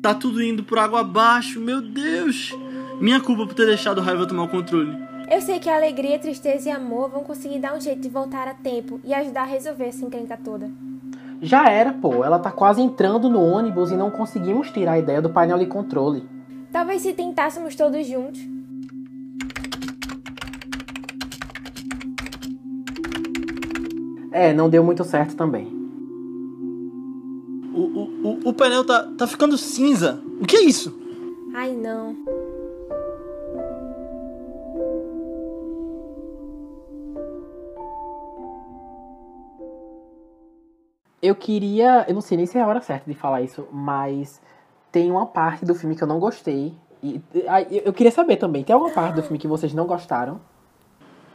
[0.01, 2.53] Tá tudo indo por água abaixo, meu Deus!
[2.99, 4.97] Minha culpa por ter deixado o raiva tomar o controle.
[5.29, 8.47] Eu sei que a alegria, tristeza e amor vão conseguir dar um jeito de voltar
[8.47, 10.71] a tempo e ajudar a resolver essa encrenca toda.
[11.41, 12.23] Já era, pô.
[12.23, 15.67] Ela tá quase entrando no ônibus e não conseguimos tirar a ideia do painel de
[15.67, 16.23] controle.
[16.71, 18.41] Talvez se tentássemos todos juntos.
[24.31, 25.67] É, não deu muito certo também.
[27.73, 30.19] O, o, o, o painel tá, tá ficando cinza.
[30.41, 30.97] O que é isso?
[31.53, 32.15] Ai não.
[41.21, 42.05] Eu queria.
[42.07, 44.41] Eu não sei nem se é a hora certa de falar isso, mas
[44.91, 46.73] tem uma parte do filme que eu não gostei.
[47.01, 47.21] E,
[47.85, 50.39] eu queria saber também, tem alguma parte do filme que vocês não gostaram?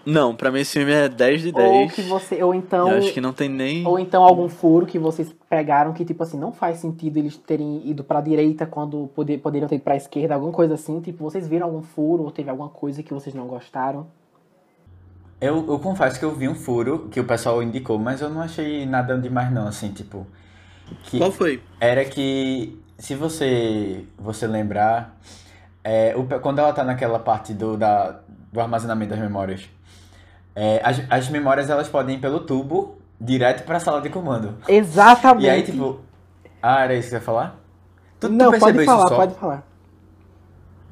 [0.05, 1.93] Não, pra mim esse filme é 10 de Ou 10.
[1.93, 2.43] que você.
[2.43, 2.91] Ou então.
[2.91, 3.87] Eu acho que não tem nem.
[3.87, 7.89] Ou então algum furo que vocês pegaram que, tipo assim, não faz sentido eles terem
[7.89, 11.01] ido pra direita quando poder, poderiam ter ido pra esquerda, alguma coisa assim.
[11.01, 14.07] Tipo, vocês viram algum furo ou teve alguma coisa que vocês não gostaram?
[15.43, 18.41] Eu, eu confesso que eu vi um furo que o pessoal indicou, mas eu não
[18.41, 20.25] achei nada demais não, assim, tipo...
[21.03, 21.61] Que Qual foi?
[21.81, 25.19] era que, se você você lembrar,
[25.83, 28.21] é, o quando ela tá naquela parte do, da,
[28.53, 29.69] do armazenamento das memórias,
[30.55, 34.57] é, as, as memórias elas podem ir pelo tubo direto pra sala de comando.
[34.69, 35.47] Exatamente.
[35.47, 36.01] E aí, tipo...
[36.63, 37.57] Ah, era isso que você ia falar?
[38.21, 39.17] Tu, tu não, percebeu pode isso falar, só?
[39.17, 39.67] pode falar.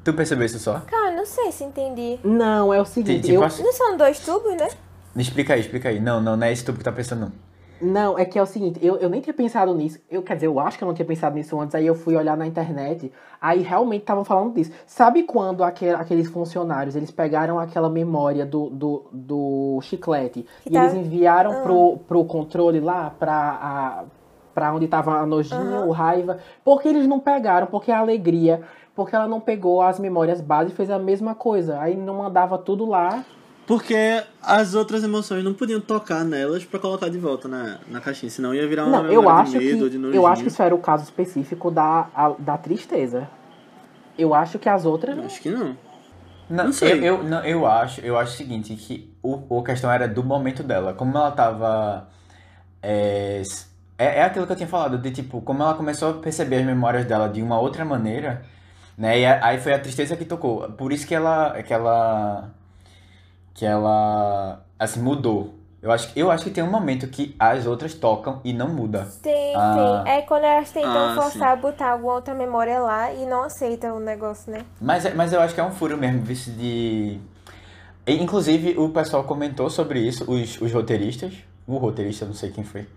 [0.03, 0.79] Tu percebeu isso só?
[0.81, 2.19] Cara, não sei se entendi.
[2.23, 4.67] Não, é o seguinte, Tipo eu, assim- Não são dois tubos, né?
[5.15, 5.99] Explica aí, explica aí.
[5.99, 7.51] Não, não, não é esse tubo que tá pensando, não.
[7.83, 9.99] Não, é que é o seguinte, eu, eu nem tinha pensado nisso.
[10.09, 12.15] Eu, quer dizer, eu acho que eu não tinha pensado nisso antes, aí eu fui
[12.15, 13.11] olhar na internet,
[13.41, 14.71] aí realmente estavam falando disso.
[14.85, 20.73] Sabe quando aquele, aqueles funcionários, eles pegaram aquela memória do, do, do chiclete Que e
[20.73, 21.61] tá- eles enviaram Ah.
[21.63, 24.03] pro, pro controle lá, pra, a,
[24.53, 25.85] pra onde tava a nojinho, Aham.
[25.87, 26.37] o raiva?
[26.63, 28.61] Porque eles não pegaram, porque a alegria,
[28.95, 31.79] porque ela não pegou as memórias base e fez a mesma coisa.
[31.79, 33.23] Aí não mandava tudo lá.
[33.65, 38.29] Porque as outras emoções não podiam tocar nelas pra colocar de volta na, na caixinha,
[38.29, 40.19] senão ia virar uma Não, eu memória acho, de medo ou de que, nojinho.
[40.21, 43.29] eu acho que isso era o caso específico da, a- da tristeza.
[44.17, 45.17] Eu acho que as outras.
[45.17, 45.77] Eu Acho que não.
[46.49, 46.93] Não, Não sei.
[46.99, 50.21] Eu, eu, não, eu acho, eu acho o seguinte, que o, a questão era do
[50.21, 50.93] momento dela.
[50.93, 52.09] Como ela tava.
[52.83, 53.41] É,
[53.97, 56.65] é, é aquilo que eu tinha falado, de tipo, como ela começou a perceber as
[56.65, 58.43] memórias dela de uma outra maneira,
[59.01, 59.19] né?
[59.19, 60.69] E aí foi a tristeza que tocou.
[60.73, 61.61] Por isso que ela.
[61.63, 62.51] que ela.
[63.53, 64.63] que ela.
[64.79, 65.55] assim, mudou.
[65.81, 68.67] Eu acho, que- eu acho que tem um momento que as outras tocam e não
[68.69, 69.07] muda.
[69.23, 70.03] Tem, Ah.
[70.05, 70.13] tem.
[70.13, 73.97] É quando elas tentam Ah, forçar a botar alguma outra memória lá e não aceitam
[73.97, 74.63] o negócio, né?
[74.79, 77.19] Mas, é- mas eu acho que é um furo mesmo, vice de.
[78.05, 81.33] Inclusive, o pessoal comentou sobre isso, os, os roteiristas.
[81.67, 82.87] O roteirista, não sei quem foi.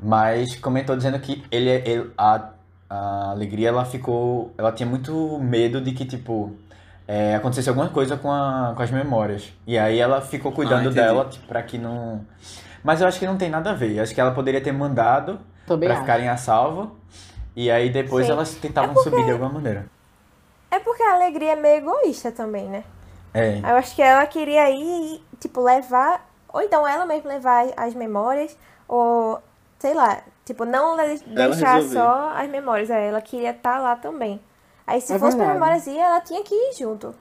[0.00, 2.50] Mas comentou dizendo que ele, ele- a,
[2.88, 4.52] a alegria ela ficou.
[4.58, 6.52] Ela tinha muito medo de que, tipo,
[7.06, 9.52] é, acontecesse alguma coisa com, a, com as memórias.
[9.66, 10.96] E aí ela ficou cuidando entendi.
[10.96, 12.24] dela tipo, pra que não.
[12.82, 13.96] Mas eu acho que não tem nada a ver.
[13.96, 15.38] Eu acho que ela poderia ter mandado
[15.94, 16.00] acho.
[16.02, 16.96] ficarem a salvo.
[17.56, 18.32] E aí depois Sim.
[18.32, 19.86] elas tentavam É porque- subir de alguma maneira.
[20.70, 22.82] É porque a alegria é meio egoísta também, né?
[23.32, 23.58] É.
[23.60, 26.28] Eu acho que ela queria ir, e, tipo, levar.
[26.52, 28.56] Ou então ela mesma levar as memórias.
[28.88, 29.40] Ou,
[29.78, 32.90] sei lá, tipo, não deixar só as memórias.
[32.90, 34.40] Ela queria estar lá também.
[34.86, 35.54] Aí se É fosse pra verdade.
[35.54, 37.14] memórias ir, ela tinha que ir junto.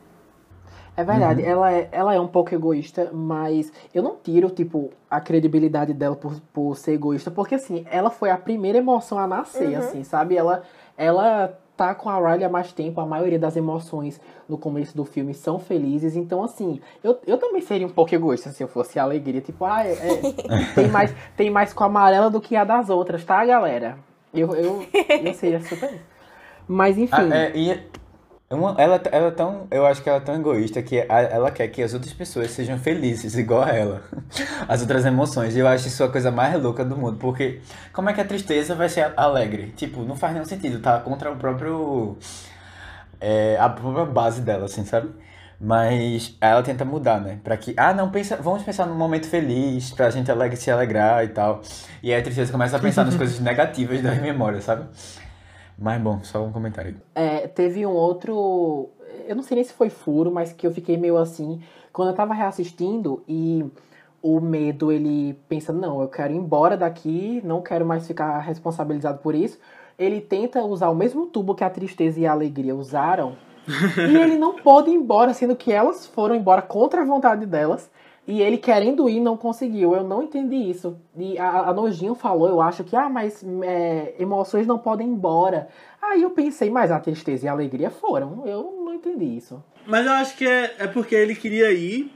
[0.96, 5.20] É verdade, ela, é, ela é um pouco egoísta, mas eu não tiro, tipo, a
[5.20, 9.74] credibilidade dela por, por ser egoísta, porque, assim, ela foi a primeira emoção a nascer,
[9.74, 9.76] Uhum.
[9.76, 10.36] assim, sabe?
[10.38, 10.62] Ela,
[10.96, 11.58] ela
[11.88, 15.34] tá com a Riley há mais tempo, a maioria das emoções no começo do filme
[15.34, 19.04] são felizes, então, assim, eu, eu também seria um pouco egoísta se eu fosse a
[19.04, 22.64] alegria, tipo, ah, é, é, tem, mais, tem mais com a amarela do que a
[22.64, 23.98] das outras, tá, galera?
[24.34, 24.86] Eu, eu,
[25.24, 26.00] eu seria super.
[26.68, 27.12] Mas, enfim...
[27.12, 27.80] Ah, é, e
[28.56, 31.52] uma- ela, ela é tão, eu acho que ela é tão egoísta que a- ela
[31.52, 34.02] quer que as outras pessoas sejam felizes, igual a ela.
[34.68, 35.56] As outras emoções.
[35.56, 37.18] E eu acho isso a coisa mais louca do mundo.
[37.18, 37.60] Porque
[37.92, 39.74] como é que a tristeza vai ser alegre?
[39.76, 40.80] Tipo, não faz nenhum sentido.
[40.80, 42.18] Tá contra o próprio.
[43.20, 45.10] é, a própria base dela, assim, sabe?
[45.60, 47.40] Mas ela tenta mudar, né?
[47.44, 47.74] Pra que.
[47.78, 51.62] Ah, não, pensa, vamos pensar num momento feliz, pra gente alegre, se alegrar e tal.
[52.02, 54.86] E aí a tristeza começa a pensar nas coisas negativas das memórias, sabe?
[55.84, 56.96] Mas bom, só um comentário.
[57.14, 58.90] É, teve um outro.
[59.28, 61.62] Eu não sei nem se foi furo, mas que eu fiquei meio assim.
[61.92, 63.66] Quando eu tava reassistindo e
[64.22, 69.18] o medo, ele pensa, não, eu quero ir embora daqui, não quero mais ficar responsabilizado
[69.18, 69.60] por isso.
[70.00, 73.36] Ele tenta usar o mesmo tubo que a tristeza e a alegria usaram.
[73.68, 77.92] e ele não pode ir embora, sendo que elas foram embora contra a vontade delas.
[78.26, 79.94] E ele querendo ir não conseguiu.
[79.94, 80.98] Eu não entendi isso.
[81.18, 85.12] E a, a Nojinho falou, eu acho que, ah, mas é, emoções não podem ir
[85.12, 85.68] embora.
[86.02, 88.44] Aí eu pensei, mas a tristeza e a alegria foram.
[88.46, 89.62] Eu não entendi isso.
[89.86, 92.12] Mas eu acho que é, é porque ele queria ir.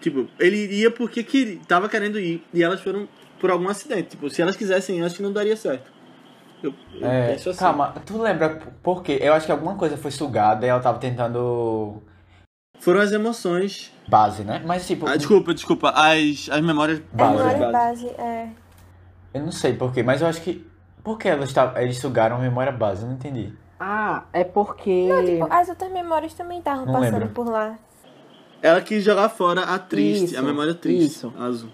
[0.00, 2.42] Tipo, ele iria porque queria, tava querendo ir.
[2.52, 3.06] E elas foram
[3.38, 4.10] por algum acidente.
[4.10, 5.92] Tipo, se elas quisessem, que não daria certo.
[6.62, 7.58] Eu, eu É, penso assim.
[7.60, 9.18] calma, tu lembra por quê?
[9.20, 12.02] Eu acho que alguma coisa foi sugada e ela tava tentando
[12.80, 13.92] Foram as emoções.
[14.08, 14.60] base, né?
[14.66, 15.90] Mas tipo, Ah, desculpa, desculpa.
[15.90, 17.00] As, as memórias.
[17.12, 17.36] Base.
[17.36, 17.72] memória base.
[17.72, 18.48] base, é.
[19.34, 20.66] eu não sei por quê, mas eu acho que
[21.04, 23.02] por que elas tavam- eles sugaram a memória base?
[23.02, 23.52] Eu não entendi.
[23.78, 25.08] Ah, é porque.
[25.24, 27.28] Tipo, as outras memórias também estavam Não passando lembro.
[27.30, 27.78] por lá.
[28.62, 31.06] Ela quis jogar fora a triste, Isso, a memória triste.
[31.06, 31.32] isso.
[31.38, 31.70] Azul.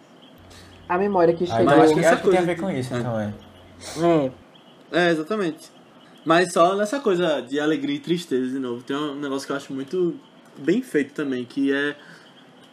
[0.89, 1.63] A memória que Ah, chegou.
[1.65, 2.99] então acho que, essa acho que tem a ver com isso, é.
[2.99, 3.33] então é.
[4.93, 5.69] É, É, exatamente.
[6.25, 8.83] Mas só nessa coisa de alegria e tristeza, de novo.
[8.85, 10.15] Tem um negócio que eu acho muito
[10.59, 11.97] bem feito também, que é.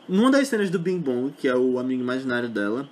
[0.07, 2.89] Numa das cenas do Bing Bong, que é o amigo imaginário dela,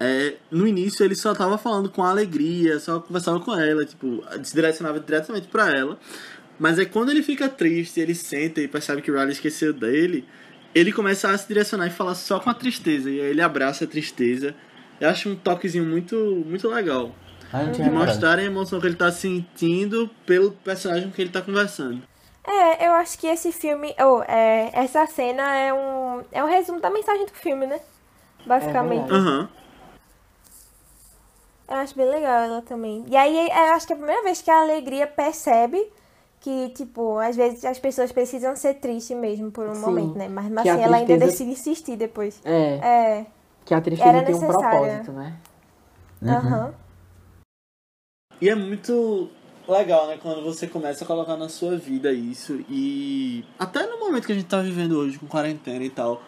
[0.00, 4.54] é, no início ele só tava falando com alegria, só conversava com ela, tipo, se
[4.54, 5.98] direcionava diretamente pra ela.
[6.58, 10.24] Mas é quando ele fica triste, ele senta e percebe que o Riley esqueceu dele,
[10.74, 13.10] ele começa a se direcionar e falar só com a tristeza.
[13.10, 14.54] E aí ele abraça a tristeza.
[15.00, 16.16] Eu acho um toquezinho muito,
[16.46, 17.14] muito legal.
[17.52, 22.02] Ah, De mostrar a emoção que ele tá sentindo pelo personagem que ele tá conversando.
[22.48, 26.80] É, eu acho que esse filme, ou é, essa cena é um, é um resumo
[26.80, 27.78] da mensagem do filme, né?
[28.46, 29.06] Basicamente.
[29.06, 29.28] verdade.
[29.28, 29.48] Aham.
[31.68, 33.04] eu acho bem legal ela também.
[33.08, 35.92] E aí, eu acho que é a primeira vez que a alegria percebe
[36.40, 40.28] que, tipo, às vezes as pessoas precisam ser tristes mesmo por um Sim, momento, né?
[40.28, 42.40] Mas, mas assim, ela ainda tristeza- decide insistir depois.
[42.44, 42.76] é.
[43.20, 43.26] É,
[43.66, 44.78] Que a tristeza Era tem um necessária.
[44.78, 45.36] propósito, né?
[46.22, 46.30] Uhum.
[46.32, 46.74] aham.
[48.40, 49.28] E é muito
[49.72, 50.18] legal, né?
[50.20, 52.64] Quando você começa a colocar na sua vida isso.
[52.68, 56.22] E até no momento que a gente tá vivendo hoje, com quarentena e tal.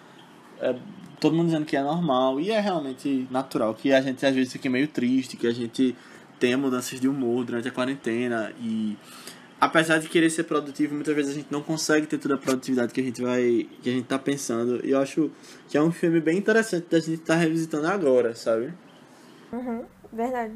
[0.61, 0.75] é,
[1.19, 2.41] todo mundo dizendo que é normal.
[2.41, 3.75] E é realmente natural.
[3.75, 5.37] Que a gente às vezes fique meio triste.
[5.37, 5.97] Que a gente
[6.39, 8.53] tenha mudanças de humor durante a quarentena.
[8.61, 8.97] E
[9.61, 12.93] apesar de querer ser produtivo, muitas vezes a gente não consegue ter toda a produtividade
[12.93, 13.69] que a gente vai.
[13.83, 14.85] que a gente tá pensando.
[14.85, 15.31] E eu acho
[15.69, 18.73] que é um filme bem interessante da gente estar revisitando agora, sabe?
[19.53, 20.55] Uhum, verdade.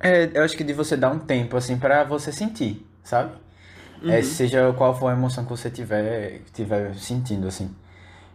[0.00, 3.32] É, eu acho que de você dar um tempo, assim, pra você sentir, sabe?
[4.04, 4.22] É, Uhum.
[4.22, 7.74] seja qual for a emoção que você tiver, tiver sentindo, assim.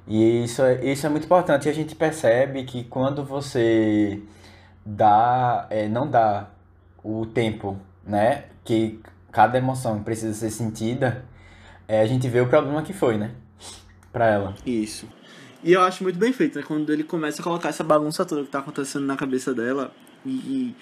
[0.08, 1.68] E isso é, isso é muito importante.
[1.68, 4.20] E a gente percebe que quando você
[4.86, 6.50] dá, é, não dá
[7.04, 8.46] o tempo, né?
[8.64, 9.00] Que
[9.32, 11.24] cada emoção precisa ser sentida,
[11.88, 13.32] é, a gente vê o problema que foi, né?
[14.12, 14.56] Pra ela.
[14.66, 15.08] Isso.
[15.64, 16.66] E eu acho muito bem feito, né?
[16.68, 19.92] Quando ele começa a colocar essa bagunça toda que tá acontecendo na cabeça dela
[20.26, 20.76] e, e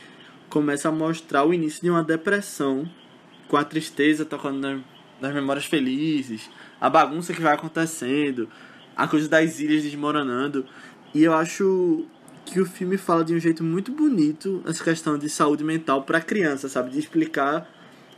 [0.49, 2.89] começa a mostrar o início de uma depressão
[3.47, 4.79] com a tristeza tocando na-
[5.21, 8.47] nas memórias felizes, a bagunça que vai acontecendo,
[8.95, 10.65] a coisa das ilhas desmoronando.
[11.13, 12.05] E eu acho
[12.45, 16.21] que o filme fala de um jeito muito bonito essa questão de saúde mental pra
[16.21, 16.89] criança, sabe?
[16.91, 17.69] De explicar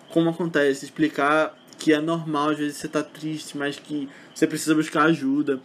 [0.10, 4.76] como acontece, explicar que é normal às vezes você tá triste, mas que você precisa
[4.76, 5.60] buscar ajuda.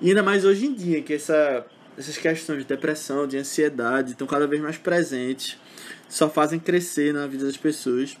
[0.00, 1.64] E ainda mais hoje em dia, que essa,
[1.96, 5.58] essas questões de depressão, de ansiedade estão cada vez mais presentes,
[6.08, 8.16] só fazem crescer na vida das pessoas.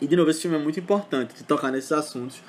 [0.00, 2.42] E de novo, esse filme é muito importante de tocar nesses assuntos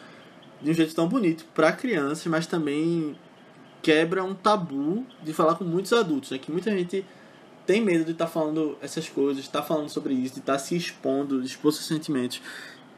[0.61, 3.15] de um jeito tão bonito para crianças, mas também
[3.81, 6.37] quebra um tabu de falar com muitos adultos, né?
[6.37, 7.05] Que muita gente
[7.65, 11.41] tem medo de estar falando essas coisas, estar falando sobre isso, de estar se expondo,
[11.41, 12.41] de expor seus sentimentos.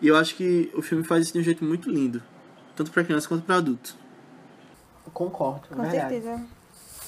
[0.01, 2.21] E eu acho que o filme faz isso de um jeito muito lindo.
[2.75, 3.95] Tanto pra criança quanto pra adulto.
[5.13, 6.15] Concordo, Com verdade.
[6.15, 6.43] certeza.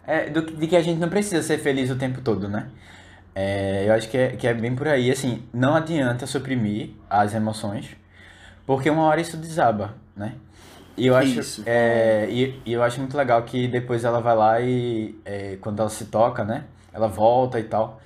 [0.07, 2.67] É, do, de que a gente não precisa ser feliz o tempo todo, né?
[3.33, 5.11] É, eu acho que é, que é bem por aí.
[5.11, 7.95] Assim, não adianta suprimir as emoções,
[8.65, 10.33] porque uma hora isso desaba, né?
[10.97, 11.63] E eu acho, Isso.
[11.65, 15.79] é, e, e eu acho muito legal que depois ela vai lá e é, quando
[15.81, 16.63] ela se toca, né?
[16.93, 17.99] Ela volta e tal.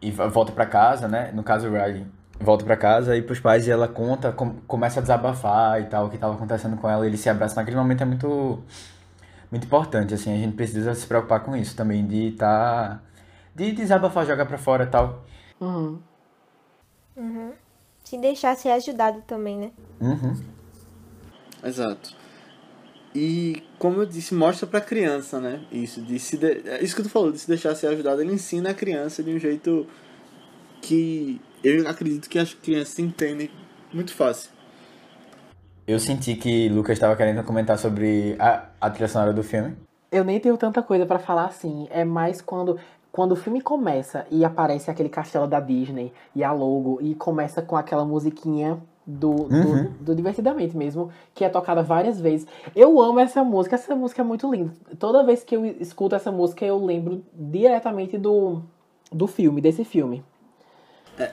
[0.00, 1.30] E volta pra casa, né?
[1.34, 2.06] No caso, o Riley
[2.40, 6.06] volta pra casa e pros pais e ela conta, com- começa a desabafar e tal,
[6.06, 7.04] o que tava acontecendo com ela.
[7.04, 8.60] E eles se abraçam naquele momento é muito
[9.50, 13.00] muito importante, assim, a gente precisa se preocupar com isso também, de tá
[13.54, 15.24] de desabafar, jogar pra fora e tal.
[15.60, 16.00] Uhum.
[18.04, 19.70] Se deixar ser ajudado também, né?
[20.00, 20.36] Uhum.
[21.62, 22.16] Exato.
[23.14, 25.64] E como eu disse, mostra pra criança, né?
[25.72, 26.68] Isso, de se de...
[26.68, 29.30] é isso que tu falou, de se deixar ser ajudado, ele ensina a criança de
[29.34, 29.86] um jeito
[30.80, 33.50] que eu acredito que as crianças entendem
[33.92, 34.50] muito fácil.
[35.88, 39.74] Eu senti que Lucas estava querendo comentar sobre a, a trilha sonora do filme.
[40.12, 41.88] Eu nem tenho tanta coisa pra falar assim.
[41.90, 42.78] É mais quando,
[43.10, 47.62] quando o filme começa e aparece aquele castelo da Disney e a logo e começa
[47.62, 49.92] com aquela musiquinha do, do, Uhum.
[49.98, 52.46] do Divertidamente mesmo, que é tocada várias vezes.
[52.76, 54.74] Eu amo essa música, essa música é muito linda.
[54.98, 58.60] Toda vez que eu escuto essa música, eu lembro diretamente do,
[59.10, 60.22] do filme, desse filme.
[61.18, 61.32] É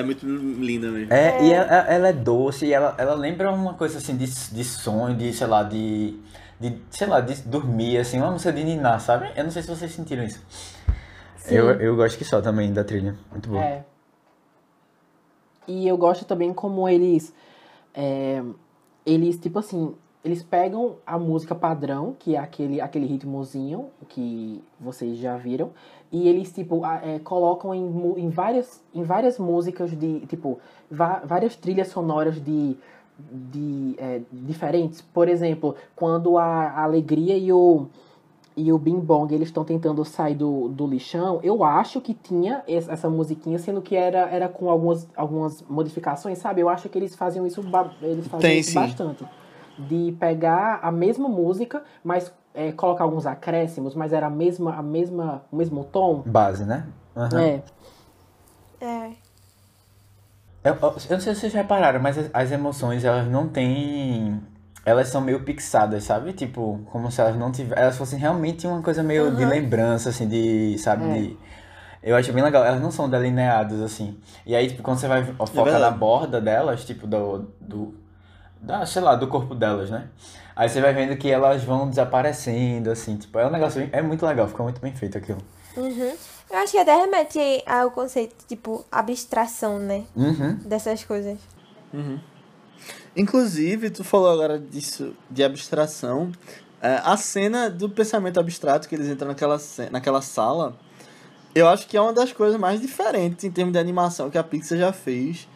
[0.00, 1.12] muito linda mesmo.
[1.12, 4.64] É, e ela, ela é doce, e ela, ela lembra uma coisa assim de, de
[4.64, 6.16] sonho, de, sei lá, de,
[6.60, 9.30] de, sei lá, de dormir, assim, uma música de ninar, sabe?
[9.36, 10.40] Eu não sei se vocês sentiram isso.
[11.36, 11.56] Sim.
[11.56, 13.58] Eu, eu gosto que só também da trilha, muito bom.
[13.60, 13.84] É.
[15.66, 17.34] E eu gosto também como eles.
[17.92, 18.42] é,
[19.04, 25.18] eles, tipo assim, eles pegam a música padrão, que é aquele, aquele ritmozinho que vocês
[25.18, 25.72] já viram,
[26.12, 27.86] e eles, tipo, é, colocam em,
[28.18, 30.58] em, várias, em várias músicas de, tipo,
[31.24, 32.76] várias trilhas sonoras de,
[33.18, 35.00] de é, diferentes.
[35.00, 37.86] Por exemplo, quando a, a alegria e o
[38.54, 42.62] e o Bing Bong eles estão tentando sair do, do lixão, eu acho que tinha
[42.68, 46.60] es- essa musiquinha, sendo que era, era com algumas, algumas modificações, sabe?
[46.60, 47.62] Eu acho que eles faziam isso,
[48.02, 49.24] eles faziam Tem, isso bastante.
[49.78, 54.82] De pegar a mesma música, mas é, colocar alguns acréscimos, mas era a mesma, a
[54.82, 56.22] mesma, o mesmo tom.
[56.26, 56.86] Base, né?
[57.16, 57.40] Aham.
[57.40, 57.62] É.
[58.80, 59.10] É.
[60.64, 64.40] Eu, eu- eu não sei se vocês repararam, mas as, as emoções, elas não têm.
[64.84, 66.32] Elas são meio pixadas, sabe?
[66.32, 67.82] Tipo, como se elas não tivessem.
[67.82, 70.76] Elas fossem realmente uma coisa meio de lembrança, assim, de.
[70.78, 71.04] Sabe?
[71.04, 71.12] É.
[71.20, 71.36] De.
[72.02, 72.64] Eu acho bem legal.
[72.64, 74.18] Elas não são delineadas, assim.
[74.44, 75.98] E aí, tipo, quando você vai focar na verdade.
[75.98, 77.46] borda delas, tipo, do.
[77.60, 77.94] do
[78.60, 80.08] da, sei lá, do corpo delas, né?
[80.54, 84.24] Aí você vai vendo que elas vão desaparecendo, assim, tipo, é um negócio, é muito
[84.26, 85.42] legal, fica muito bem feito aquilo.
[85.76, 86.12] Uhum.
[86.50, 90.04] Eu acho que até remete ao conceito, tipo, abstração, né?
[90.14, 90.54] Uhum.
[90.64, 91.38] Dessas coisas.
[93.16, 96.30] Inclusive, tu falou agora disso, de abstração.
[96.80, 99.58] É, a cena do pensamento abstrato, que eles entram naquela,
[99.90, 100.76] naquela sala,
[101.54, 104.42] eu acho que é uma das coisas mais diferentes em termos de animação que a
[104.42, 105.48] Pixar já fez.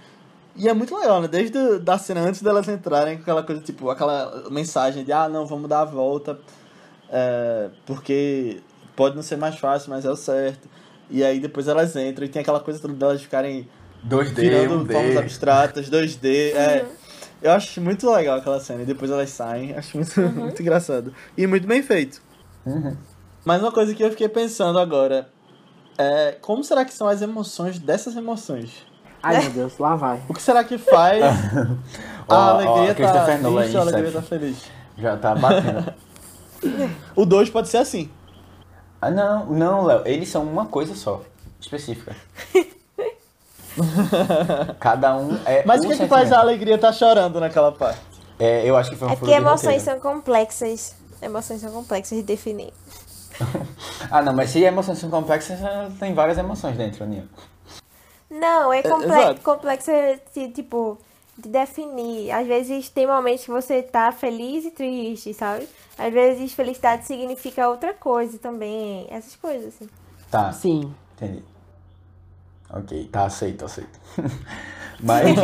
[0.56, 1.28] E é muito legal, né?
[1.28, 5.28] Desde a da cena antes delas entrarem com aquela coisa, tipo, aquela mensagem de, ah,
[5.28, 6.38] não, vamos dar a volta,
[7.10, 8.60] é, porque
[8.94, 10.68] pode não ser mais fácil, mas é o certo.
[11.10, 13.68] E aí depois elas entram e tem aquela coisa toda delas ficarem
[14.06, 14.92] 2D, virando 1D.
[14.92, 16.54] formas abstratas, 2D.
[16.54, 16.84] É.
[17.42, 18.82] Eu acho muito legal aquela cena.
[18.82, 19.74] E depois elas saem.
[19.74, 21.12] Acho muito, muito engraçado.
[21.36, 22.22] E muito bem feito.
[22.64, 22.96] Uhum.
[23.44, 25.28] Mas uma coisa que eu fiquei pensando agora
[25.98, 28.84] é como será que são as emoções dessas emoções?
[29.26, 30.20] Ai, meu Deus, lá vai.
[30.28, 31.22] O que será que faz
[32.28, 34.56] a ó, alegria tá Christopher Nolan a alegria tá feliz?
[34.98, 35.94] Já tá batendo.
[37.14, 38.10] O 2 pode ser assim.
[39.00, 40.02] Ah, não, não, Léo.
[40.06, 41.22] Eles são uma coisa só.
[41.60, 42.16] Específica.
[44.80, 45.64] Cada um é.
[45.66, 48.00] Mas um o que, que faz a alegria tá chorando naquela parte?
[48.38, 50.00] É, eu acho que foi um É porque emoções roteiro.
[50.02, 50.94] são complexas.
[51.20, 52.72] Emoções são complexas de definir.
[54.08, 57.26] Ah, não, mas se emoções são complexas, eh, tem várias emoções dentro, Aninha.
[58.30, 59.40] Não, é, comple exato.
[59.40, 59.90] complexo
[60.34, 60.98] de, tipo,
[61.38, 62.30] de definir.
[62.30, 65.68] Às vezes tem momentos que você tá feliz e triste, sabe?
[65.98, 69.06] Às vezes felicidade significa outra coisa também.
[69.10, 69.88] Essas coisas, assim.
[70.30, 70.94] Tá, Sim.
[71.14, 71.42] entendi.
[72.70, 73.98] Ok, tá, aceito, aceito.
[75.00, 75.36] Mas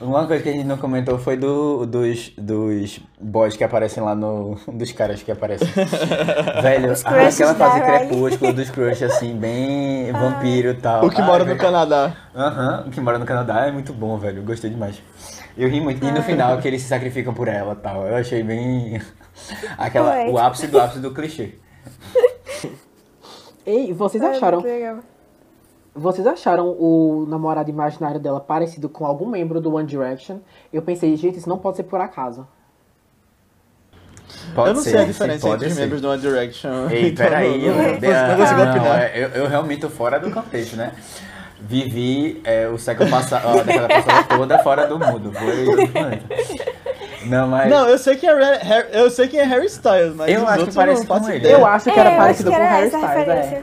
[0.00, 4.14] uma coisa que a gente não comentou foi do, dos, dos boys que aparecem lá
[4.14, 4.58] no.
[4.72, 5.68] Dos caras que aparecem.
[6.62, 11.04] Velho, aquela fase crepúsculo dos crush, assim, bem vampiro e tal.
[11.04, 11.56] O que Ai, mora no.
[11.56, 12.16] Canadá.
[12.34, 14.42] Aham, o que mora no Canadá é muito bom, velho.
[14.42, 15.02] Gostei demais.
[15.56, 16.04] Eu ri muito.
[16.04, 18.06] E no final que eles se sacrificam por ela e tal.
[18.06, 19.00] Eu achei bem.
[19.76, 21.54] Aquela, o ápice do ápice do clichê.
[23.66, 24.64] Ei, vocês acharam.
[25.94, 30.38] Vocês acharam o namorado imaginário dela parecido com algum membro do One Direction?
[30.72, 32.46] Eu pensei, gente, isso não pode ser por acaso.
[34.54, 35.80] Pode eu não ser, sei a diferença entre os ser.
[35.80, 36.88] membros do One Direction.
[36.90, 39.02] Ei, então peraí, não, eu, não, não consigo não, opinar.
[39.02, 40.92] é, eu, eu realmente tô fora do contexto, né?
[41.60, 45.30] Vivi é, o século passado, a década passada toda fora do mundo.
[45.32, 45.66] Foi.
[47.26, 47.68] Não, mas.
[47.70, 50.48] Não, eu sei quem é, Ra- Har- eu sei quem é Harry Styles, mas Eu
[50.48, 51.52] acho que parece com ele.
[51.52, 53.62] Eu acho que era É, parecido que com Harry Styles, é.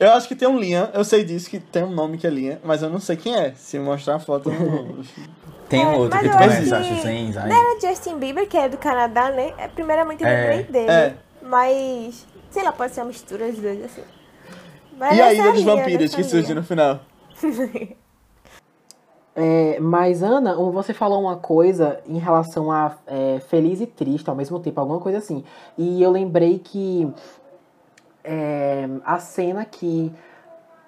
[0.00, 2.30] Eu acho que tem um Liam, eu sei disso que tem um nome que é
[2.30, 3.52] Liam, mas eu não sei quem é.
[3.54, 4.98] Se mostrar a foto, eu não...
[5.68, 7.48] Tem um É, outro que tu conhece, que acho, sem Zayn.
[7.48, 9.52] Não era Justin Bieber, que é do Canadá, né?
[9.58, 10.40] É, Primeiramente eu É.
[10.40, 10.90] lembrei dele.
[10.90, 11.14] É.
[11.42, 14.02] Mas, sei lá, pode ser uma mistura dos dois, assim.
[14.98, 17.00] Mas E a essa Ilha dos Vampiros que surge no final.
[19.40, 24.34] É, mas, Ana, você falou uma coisa em relação a é, feliz e triste ao
[24.34, 25.44] mesmo tempo, alguma coisa assim.
[25.76, 27.08] E eu lembrei que
[28.28, 30.12] é, a cena que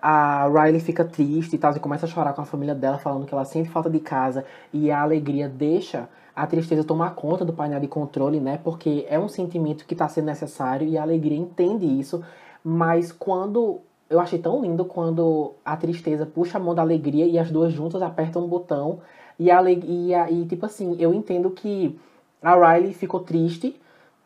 [0.02, 3.26] a Riley fica triste e tal, e começa a chorar com a família dela, falando
[3.26, 7.52] que ela sente falta de casa, e a alegria deixa a tristeza tomar conta do
[7.52, 8.60] painel de controle, né?
[8.62, 12.22] Porque é um sentimento que está sendo necessário e a alegria entende isso,
[12.62, 13.80] mas quando.
[14.08, 17.72] Eu achei tão lindo quando a tristeza puxa a mão da alegria e as duas
[17.72, 18.98] juntas apertam um botão.
[19.38, 21.96] E, a, e, e tipo assim, eu entendo que
[22.42, 23.80] a Riley ficou triste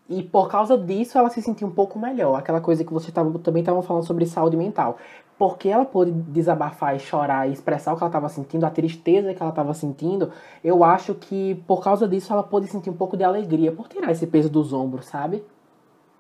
[0.09, 2.38] e por causa disso ela se sentiu um pouco melhor.
[2.38, 4.98] Aquela coisa que vocês tavam, também estavam falando sobre saúde mental.
[5.36, 9.34] Porque ela pôde desabafar e chorar e expressar o que ela estava sentindo, a tristeza
[9.34, 10.30] que ela estava sentindo,
[10.62, 14.12] eu acho que por causa disso ela pôde sentir um pouco de alegria por tirar
[14.12, 15.42] esse peso dos ombros, sabe?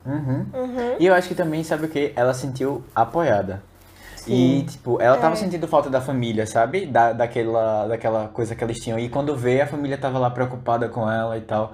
[0.04, 0.46] Uhum.
[0.52, 0.96] Uhum.
[0.98, 2.12] E eu acho que também, sabe o que?
[2.16, 3.62] Ela sentiu apoiada.
[4.26, 5.36] E, tipo, ela tava É.
[5.36, 6.86] sentindo falta da família, sabe?
[6.86, 8.98] Da, daquela, daquela coisa que eles tinham.
[8.98, 11.72] E quando vê, a família tava lá preocupada com ela e tal.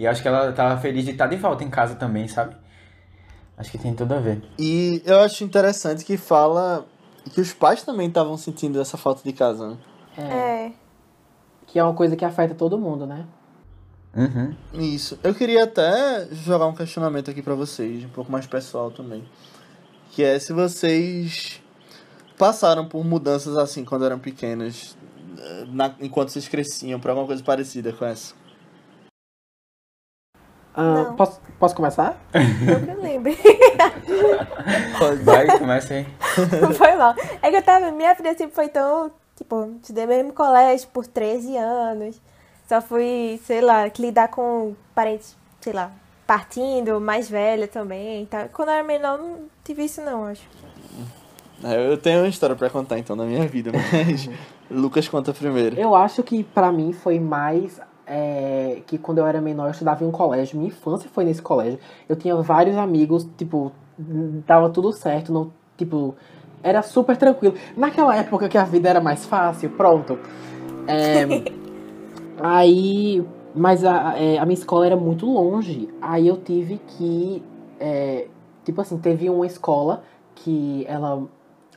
[0.00, 2.56] E acho que ela tava feliz de estar de volta em casa também, sabe?
[3.58, 4.42] Acho que tem tudo a ver.
[4.58, 6.86] E eu acho interessante que fala
[7.34, 9.68] que os pais também estavam sentindo essa falta de casa.
[9.68, 9.76] né?
[10.16, 10.72] É.
[11.66, 13.26] Que é uma coisa que afeta todo mundo, né?
[14.16, 14.54] Uhum.
[14.72, 15.18] Isso.
[15.22, 19.22] Eu queria até jogar um questionamento aqui pra vocês, um pouco mais pessoal também.
[20.12, 21.60] Que é se vocês
[22.38, 24.96] passaram por mudanças assim quando eram pequenos,
[25.38, 28.34] eh, na- enquanto vocês cresciam, por alguma coisa parecida com essa.
[30.74, 31.16] Ah, Não.
[31.16, 32.16] posso, posso começar?
[32.32, 33.36] Não que eu lembre.
[35.24, 36.06] Vai, começa aí.
[36.60, 37.14] Não foi mal.
[37.42, 37.90] É que eu tava.
[37.90, 39.10] Minha vida sempre foi tão.
[39.36, 42.20] Tipo, estudei mesmo colégio por 13 anos.
[42.68, 45.90] Só fui, sei lá, que lidar com parentes, sei lá,
[46.26, 48.26] partindo, mais velha também.
[48.26, 48.48] tal.
[48.52, 50.42] Quando eu era menor, não tive isso, não, acho.
[51.64, 54.28] É, Eu tenho uma história pra contar então da minha vida, mas
[54.70, 55.78] Lucas conta primeiro.
[55.80, 57.80] Eu acho que pra mim foi mais
[58.12, 61.40] é, que quando eu era menor eu estudava em um colégio, minha infância foi nesse
[61.40, 61.78] colégio.
[62.08, 63.70] Eu tinha vários amigos, tipo,
[64.44, 66.16] tava tudo certo, não, tipo,
[66.60, 67.54] era super tranquilo.
[67.76, 70.18] Naquela época que a vida era mais fácil, pronto.
[70.88, 71.22] É,
[72.42, 77.44] aí, mas a, é, a minha escola era muito longe, aí eu tive que,
[77.78, 78.26] é,
[78.64, 80.02] tipo assim, teve uma escola
[80.34, 81.28] que ela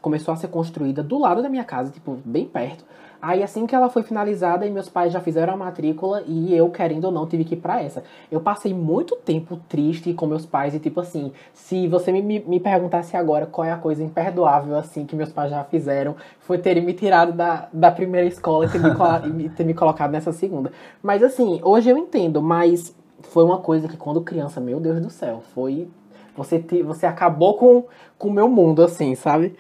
[0.02, 2.84] começou a ser construída do lado da minha casa, tipo, bem perto.
[3.26, 6.70] Aí assim que ela foi finalizada, e meus pais já fizeram a matrícula e eu,
[6.70, 8.04] querendo ou não, tive que ir pra essa.
[8.30, 12.60] Eu passei muito tempo triste com meus pais e tipo assim, se você me, me,
[12.60, 16.84] perguntasse agora qual é a coisa imperdoável assim que meus pais já fizeram, foi terem
[16.84, 20.74] me tirado da, da primeira escola e ter me, ter me colocado nessa segunda.
[21.02, 25.10] Mas assim, hoje eu entendo, mas foi uma coisa que quando criança, meu Deus do
[25.10, 25.88] céu, foi...
[26.36, 27.86] Você, te, você acabou com
[28.18, 29.56] com o meu mundo, assim, sabe?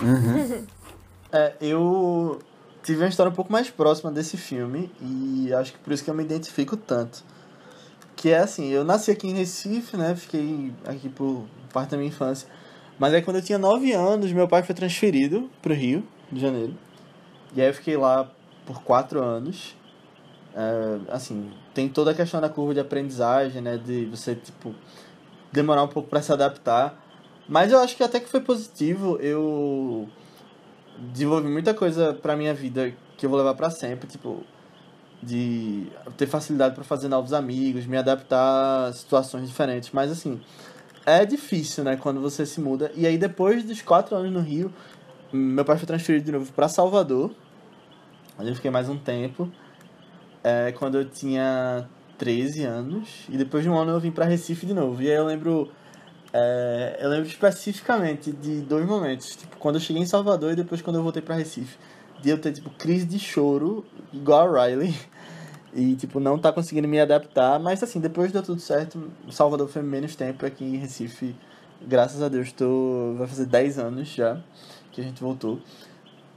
[1.32, 2.40] É, eu
[2.82, 6.10] tive uma história um pouco mais próxima desse filme e acho que por isso que
[6.10, 7.22] eu me identifico tanto.
[8.16, 10.14] Que é assim, eu nasci aqui em Recife, né?
[10.14, 12.48] Fiquei aqui por parte da minha infância.
[12.98, 16.76] Mas aí quando eu tinha 9 anos, meu pai foi transferido pro Rio de Janeiro.
[17.54, 18.30] E aí eu fiquei lá
[18.66, 19.74] por 4 anos.
[20.54, 23.78] É, assim, tem toda a questão da curva de aprendizagem, né?
[23.78, 24.74] De você, tipo,
[25.50, 27.02] demorar um pouco para se adaptar.
[27.48, 29.16] Mas eu acho que até que foi positivo.
[29.16, 30.08] Eu
[31.00, 34.44] desenvolvi muita coisa pra minha vida que eu vou levar pra sempre, tipo,
[35.22, 35.86] de
[36.16, 40.40] ter facilidade pra fazer novos amigos, me adaptar a situações diferentes, mas assim,
[41.04, 42.90] é difícil, né, quando você se muda.
[42.94, 44.72] E aí depois dos quatro anos no Rio,
[45.32, 47.30] meu pai foi transferido de novo pra Salvador,
[48.38, 49.50] onde eu fiquei mais um tempo,
[50.42, 51.86] é, quando eu tinha
[52.16, 55.02] 13 anos, e depois de um ano eu vim pra Recife de novo.
[55.02, 55.70] E aí eu lembro
[56.32, 59.36] é, eu lembro especificamente de dois momentos.
[59.36, 61.76] Tipo, quando eu cheguei em Salvador e depois quando eu voltei pra Recife.
[62.22, 64.94] De eu ter, tipo, crise de choro, igual a Riley.
[65.72, 67.60] E, tipo, não tá conseguindo me adaptar.
[67.60, 69.08] Mas, assim, depois deu tudo certo.
[69.30, 71.32] Salvador foi menos tempo aqui em Recife.
[71.80, 73.14] Graças a Deus, tô...
[73.16, 74.40] vai fazer 10 anos já
[74.90, 75.60] que a gente voltou.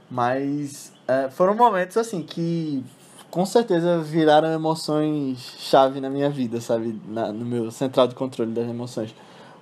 [0.08, 2.84] Mas é, foram momentos assim que
[3.30, 7.00] com certeza viraram emoções chave na minha vida, sabe?
[7.08, 9.14] Na, no meu central de controle das emoções.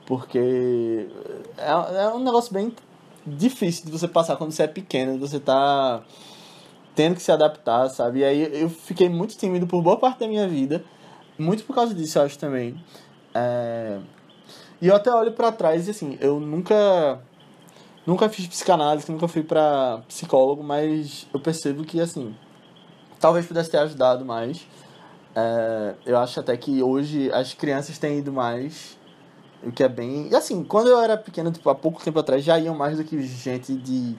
[0.06, 1.08] Porque
[1.56, 1.70] é,
[2.04, 2.72] é um negócio bem
[3.26, 6.02] difícil de você passar quando você é pequeno, você tá
[6.94, 8.20] tendo que se adaptar, sabe?
[8.20, 10.84] E aí eu fiquei muito tímido por boa parte da minha vida,
[11.38, 12.82] muito por causa disso, eu acho também.
[13.34, 13.98] É...
[14.80, 17.20] E eu até olho para trás e assim, eu nunca
[18.04, 22.34] nunca fiz psicanálise, nunca fui para psicólogo, mas eu percebo que assim,
[23.20, 24.66] talvez pudesse ter ajudado mais.
[25.34, 25.94] É...
[26.04, 28.98] Eu acho até que hoje as crianças têm ido mais
[29.64, 30.28] o que é bem.
[30.30, 33.04] E assim, quando eu era pequeno, tipo, há pouco tempo atrás, já iam mais do
[33.04, 34.16] que gente de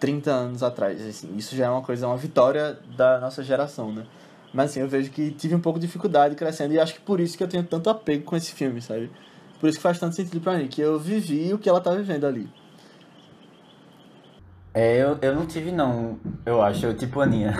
[0.00, 1.00] 30 anos atrás.
[1.06, 4.04] Assim, isso já é uma coisa, uma vitória da nossa geração, né?
[4.52, 7.18] Mas assim, eu vejo que tive um pouco de dificuldade crescendo e acho que por
[7.18, 9.10] isso que eu tenho tanto apego com esse filme, sabe?
[9.58, 11.90] Por isso que faz tanto sentido pra mim, que eu vivi o que ela tá
[11.90, 12.48] vivendo ali.
[14.72, 17.54] É, eu, eu não tive não, eu acho, eu tipo Aninha.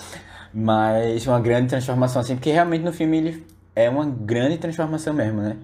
[0.54, 5.40] Mas uma grande transformação assim, porque realmente no filme ele é uma grande transformação mesmo,
[5.42, 5.56] né?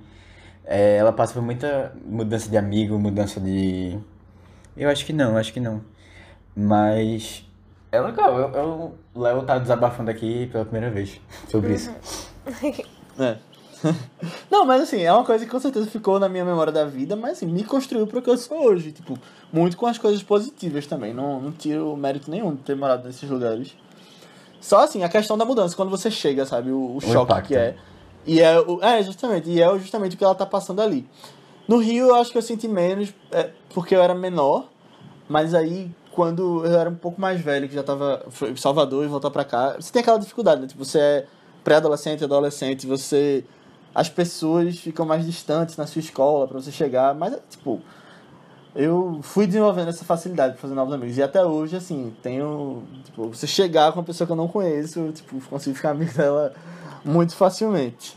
[0.67, 3.99] É, ela passa por muita mudança de amigo, mudança de.
[4.77, 5.83] Eu acho que não, acho que não.
[6.57, 7.45] Mas
[7.95, 8.39] é legal.
[8.39, 11.95] Eu, eu, o Léo tá desabafando aqui pela primeira vez sobre isso.
[13.17, 13.37] É.
[14.51, 17.15] Não, mas assim, é uma coisa que com certeza ficou na minha memória da vida,
[17.15, 18.91] mas assim, me construiu pro que eu sou hoje.
[18.91, 19.17] Tipo,
[19.53, 21.15] muito com as coisas positivas também.
[21.15, 23.77] Não, não tiro mérito nenhum de ter morado nesses lugares.
[24.61, 27.49] Só assim, a questão da mudança, quando você chega, sabe, o, o choque impacto.
[27.49, 27.77] que é.
[28.27, 31.07] E é, o- é, justamente, e é justamente o que ela tá passando ali.
[31.69, 34.69] No Rio eu acho que eu senti menos, é, porque eu era menor,
[35.29, 39.09] mas aí quando eu era um pouco mais velho, que já tava em Salvador e
[39.09, 40.67] voltar pra cá, você tem aquela dificuldade, né?
[40.69, 41.27] Tipo, você é
[41.65, 43.45] pré-adolescente, adolescente, você
[43.95, 47.81] as pessoas ficam mais distantes na sua escola pra você chegar, mas tipo,
[48.75, 51.17] eu fui desenvolvendo essa facilidade pra fazer novos amigos.
[51.17, 52.83] E até hoje, assim, tenho.
[53.05, 56.13] Tipo, você chegar com uma pessoa que eu não conheço, eu, tipo, consigo ficar amigo
[56.13, 56.53] dela
[57.05, 58.17] muito facilmente.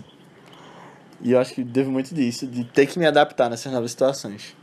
[1.21, 4.55] E eu acho que devo muito disso, de ter que me adaptar nessas novas situações.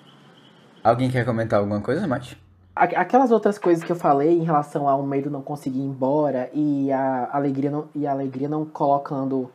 [0.82, 2.36] Alguém quer comentar alguma coisa mais?
[2.76, 6.90] Aquelas outras coisas que eu falei em relação ao medo não conseguir ir embora e
[6.90, 9.48] a alegria não, e a alegria não colocando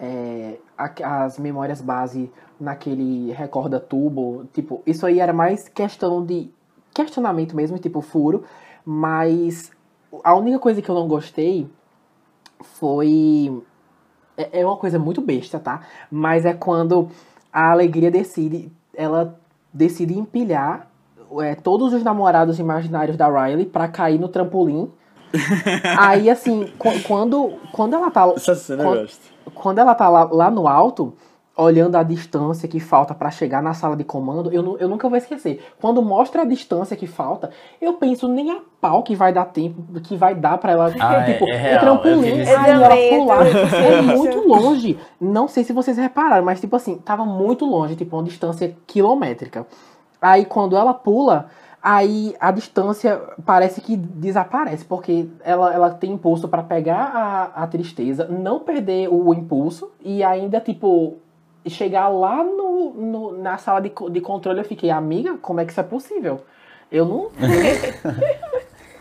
[0.00, 0.58] é,
[1.02, 6.50] as memórias base naquele recorda tubo, tipo, isso aí era mais questão de
[6.94, 8.44] questionamento mesmo, tipo furo,
[8.84, 9.70] mas
[10.24, 11.68] a única coisa que eu não gostei
[12.62, 13.62] foi
[14.36, 15.82] é, é uma coisa muito besta, tá?
[16.10, 17.08] Mas é quando
[17.52, 19.38] a alegria decide, ela
[19.72, 20.90] decide empilhar
[21.40, 24.90] é, todos os namorados imaginários da Riley pra cair no trampolim.
[25.98, 28.26] Aí, assim, qu- quando, quando ela tá.
[28.36, 29.20] Essa cena quando, eu gosto.
[29.54, 31.14] quando ela tá lá, lá no alto,
[31.56, 35.16] olhando a distância que falta pra chegar na sala de comando, eu, eu nunca vou
[35.16, 35.64] esquecer.
[35.80, 37.50] Quando mostra a distância que falta,
[37.80, 40.92] eu penso nem a pau que vai dar tempo, que vai dar pra ela.
[41.00, 43.46] Ah, é- tipo, é o real, eu trampolim, aí ela pular.
[43.46, 44.98] É muito longe.
[45.20, 49.66] Não sei se vocês repararam, mas tipo assim, tava muito longe, tipo, uma distância quilométrica.
[50.20, 51.46] Aí quando ela pula,
[51.88, 57.66] aí a distância parece que desaparece, porque ela, ela tem impulso pra pegar a, a
[57.68, 61.14] tristeza, não perder o impulso e ainda, tipo,
[61.68, 64.58] chegar lá no, no- na sala de, de controle.
[64.60, 66.40] Eu fiquei, amiga, como é que isso é possível?
[66.90, 67.30] Eu não.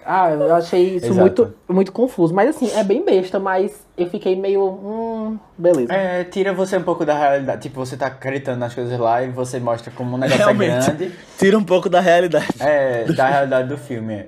[0.05, 1.19] ah, eu achei isso Exato.
[1.19, 2.33] muito, muito confuso.
[2.33, 4.63] Mas assim, é bem besta, mas eu fiquei meio.
[4.63, 5.91] Hum, beleza.
[5.93, 7.63] É, tira você um pouco da realidade.
[7.63, 10.91] Tipo, você tá acreditando nas coisas lá e você mostra como um negócio é Realmente.
[10.91, 11.15] grande.
[11.37, 12.47] Tira um pouco da realidade.
[12.59, 14.27] É, da realidade do filme.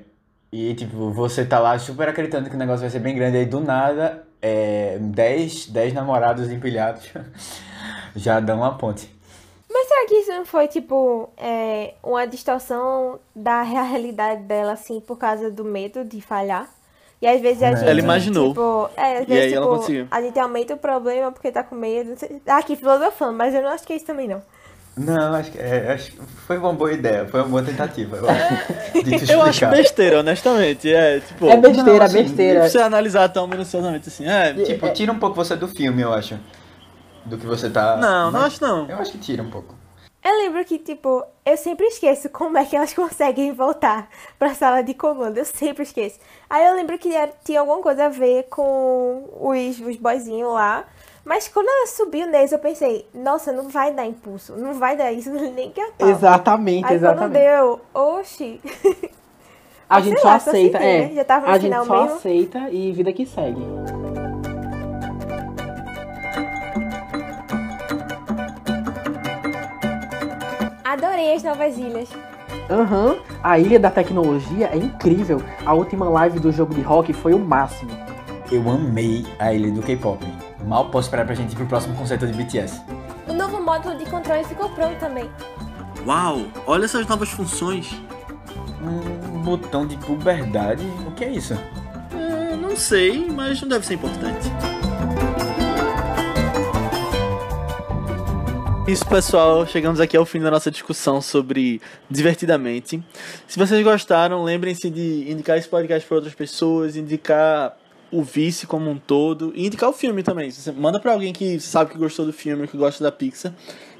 [0.51, 3.37] E, tipo, você tá lá super acreditando que o negócio vai ser bem grande.
[3.37, 7.03] Aí, do nada, é, 10, 10 namorados empilhados
[8.15, 9.16] já dão uma ponte.
[10.07, 15.63] Que isso não foi, tipo, é, uma distorção da realidade dela, assim, por causa do
[15.65, 16.69] medo de falhar?
[17.21, 17.99] E às vezes a Ela gente.
[17.99, 18.49] imaginou.
[18.49, 20.07] Tipo, é, às E vezes, aí ela tipo, conseguiu.
[20.09, 22.17] a gente aumenta o problema porque tá com medo.
[22.17, 24.41] sei- Aqui, filosofando, mas eu não acho que é isso também, não.
[24.95, 28.27] Não, acho que, é, acho que foi uma boa ideia, foi uma boa tentativa, eu
[28.27, 28.57] acho.
[29.31, 30.91] Eu acho besteira, honestamente.
[30.91, 31.47] É, tipo.
[31.49, 32.67] É besteira, Não, assim, besteira.
[32.69, 34.25] Você analisar tão minuciosamente assim.
[34.25, 36.39] É, Tipo, tira um pouco você do filme, eu acho.
[37.25, 37.97] Do que você tá.
[37.97, 38.89] não, não Mas acho não.
[38.89, 39.75] Eu acho que tira um pouco.
[40.29, 44.81] Eu lembro que, tipo, eu sempre esqueço como é que elas conseguem voltar pra sala
[44.83, 45.37] de comando.
[45.37, 46.19] Eu sempre esqueço.
[46.49, 50.83] Aí eu lembro que era- tinha alguma coisa a ver com os, os boyzinhos lá.
[51.23, 54.53] Mas quando ela subiu neles, eu pensei, nossa, não vai dar impulso.
[54.57, 56.09] Não vai dar isso nem que a pau.
[56.09, 57.39] Exatamente, Aí quando exatamente.
[57.39, 58.61] deu, oxi.
[59.89, 61.07] A gente só lá, aceita, senti, é.
[61.07, 61.13] né?
[61.15, 62.15] Já tava no a gente final só mesmo.
[62.17, 63.61] aceita e vida que segue.
[70.87, 72.07] Adorei as novas ilhas.
[72.69, 75.43] Aham, a Ilha da Tecnologia é incrível.
[75.65, 77.91] A última live do jogo de rock foi o máximo.
[78.49, 80.25] Eu amei a ilha do K-pop.
[80.65, 82.81] Mal posso esperar pra gente ir pro próximo concerto de BTS.
[83.27, 85.29] O novo módulo de controle ficou pronto também.
[86.05, 87.93] Uau, olha essas novas funções.
[88.81, 90.85] Um botão de puberdade?
[91.05, 91.53] O que é isso?
[92.13, 94.49] Hum, não sei, mas não deve ser importante.
[98.87, 99.67] Isso, pessoal.
[99.67, 103.03] Chegamos aqui ao fim da nossa discussão sobre Divertidamente.
[103.45, 107.77] Se vocês gostaram, lembrem-se de indicar esse podcast para outras pessoas, indicar
[108.09, 110.49] o Vice como um todo e indicar o filme também.
[110.49, 113.51] Você manda para alguém que sabe que gostou do filme, que gosta da Pixar.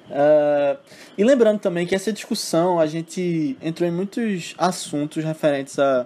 [0.09, 0.77] Uh,
[1.17, 6.05] e lembrando também que essa discussão a gente entrou em muitos assuntos referentes a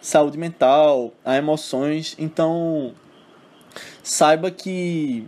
[0.00, 2.14] saúde mental, a emoções.
[2.16, 2.94] Então,
[4.00, 5.26] saiba que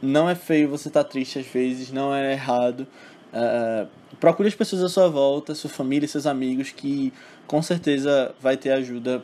[0.00, 2.86] não é feio você estar tá triste às vezes, não é errado.
[3.32, 3.88] Uh,
[4.20, 7.12] procure as pessoas à sua volta, sua família, seus amigos, que
[7.46, 9.22] com certeza vai ter ajuda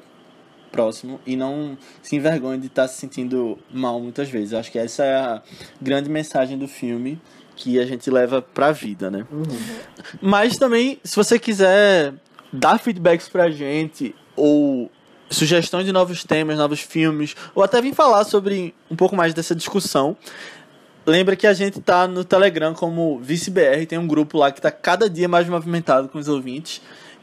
[0.71, 4.53] próximo e não se envergonhe de estar tá se sentindo mal muitas vezes.
[4.53, 5.43] Eu acho que essa é a
[5.81, 7.21] grande mensagem do filme
[7.57, 9.25] que a gente leva pra vida, né?
[9.31, 9.47] Uhum.
[10.21, 12.15] Mas também, se você quiser
[12.53, 14.91] dar feedbacks pra gente ou
[15.31, 19.55] sugestões de novos temas, novos filmes, ou até vir falar sobre um pouco mais dessa
[19.55, 20.17] discussão,
[21.07, 24.71] Lembra que a gente tá no Telegram como ViceBR, tem um grupo lá que tá
[24.71, 26.81] cada dia mais movimentado com os ouvintes.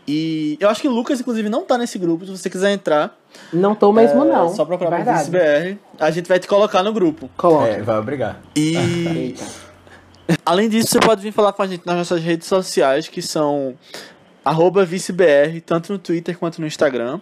[0.08, 2.26] E eu acho que o Lucas, inclusive, não tá nesse grupo.
[2.26, 3.16] Se você quiser entrar.
[3.54, 4.54] Não tô mesmo, é, não.
[4.54, 5.78] Só procurar por ViceBR.
[6.00, 7.30] A gente vai te colocar no grupo.
[7.38, 7.68] Coloca.
[7.68, 8.42] É, vai obrigar.
[8.56, 9.36] E.
[10.46, 13.76] Além disso, você pode vir falar com a gente nas nossas redes sociais, que são
[14.44, 17.20] arroba vicebr, tanto no Twitter quanto no Instagram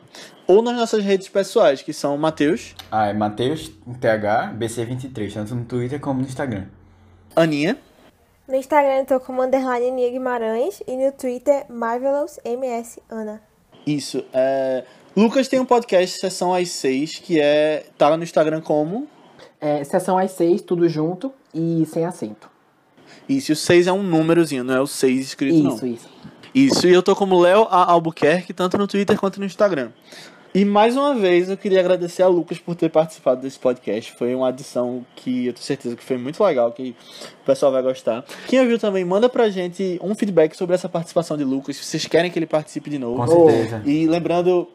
[0.48, 2.76] ou nas nossas redes pessoais, que são Matheus.
[2.92, 6.66] Ah, é Matheus, TH, BC23, tanto no Twitter como no Instagram.
[7.36, 7.78] Aninha.
[8.48, 13.42] No Instagram eu tô como underline Aninha Guimarães e no Twitter Marvelous MS Ana.
[13.86, 14.26] Isso.
[14.34, 14.84] É...
[15.16, 17.86] Lucas tem um podcast Sessão às 6, que é.
[17.98, 19.08] tá no Instagram como?
[19.62, 22.50] É, sessão às 6, tudo junto e sem acento.
[23.28, 25.76] Isso, e o 6 é um númerozinho, não é o 6 escrito, isso, não.
[25.76, 26.10] Isso, isso.
[26.54, 29.90] Isso, e eu tô como Léo Albuquerque, tanto no Twitter quanto no Instagram.
[30.54, 34.12] E mais uma vez eu queria agradecer a Lucas por ter participado desse podcast.
[34.14, 36.96] Foi uma adição que eu tenho certeza que foi muito legal, que
[37.44, 38.26] o pessoal vai gostar.
[38.48, 42.06] Quem ouviu também, manda pra gente um feedback sobre essa participação de Lucas, se vocês
[42.08, 43.24] querem que ele participe de novo.
[43.24, 43.84] Com certeza.
[43.86, 44.68] E lembrando.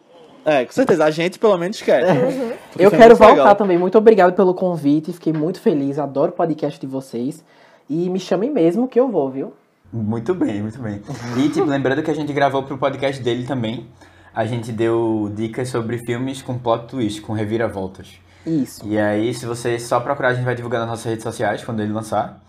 [0.44, 2.04] É, com certeza, a gente pelo menos quer.
[2.04, 2.52] Uhum.
[2.78, 3.56] Eu quero voltar legal.
[3.56, 3.78] também.
[3.78, 5.12] Muito obrigado pelo convite.
[5.12, 5.98] Fiquei muito feliz.
[5.98, 7.42] Adoro o podcast de vocês.
[7.90, 9.52] E me chamem mesmo que eu vou, viu?
[9.94, 11.00] Muito bem, muito bem.
[11.38, 13.88] E tipo, lembrando que a gente gravou pro podcast dele também
[14.34, 18.18] a gente deu dicas sobre filmes com plot twist, com reviravoltas.
[18.44, 18.84] Isso.
[18.84, 21.80] E aí, se você só procurar, a gente vai divulgar nas nossas redes sociais quando
[21.80, 22.42] ele lançar.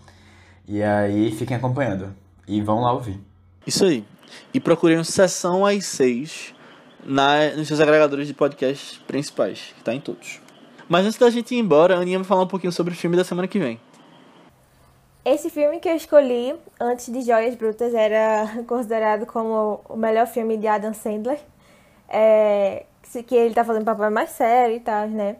[0.66, 2.12] E aí, fiquem acompanhando.
[2.46, 3.20] E vão lá ouvir.
[3.64, 4.04] Isso aí.
[4.52, 6.54] E procurem Sessão às 6
[7.04, 10.40] na, nos seus agregadores de podcast principais, que tá em todos.
[10.88, 13.16] Mas antes da gente ir embora, a Aninha vai falar um pouquinho sobre o filme
[13.16, 13.78] da semana que vem.
[15.26, 20.56] Esse filme que eu escolhi antes de Joias Brutas era considerado como o melhor filme
[20.56, 21.40] de Adam Sandler
[22.08, 22.84] é,
[23.26, 25.34] que ele tá fazendo papel mais sério e tal, né?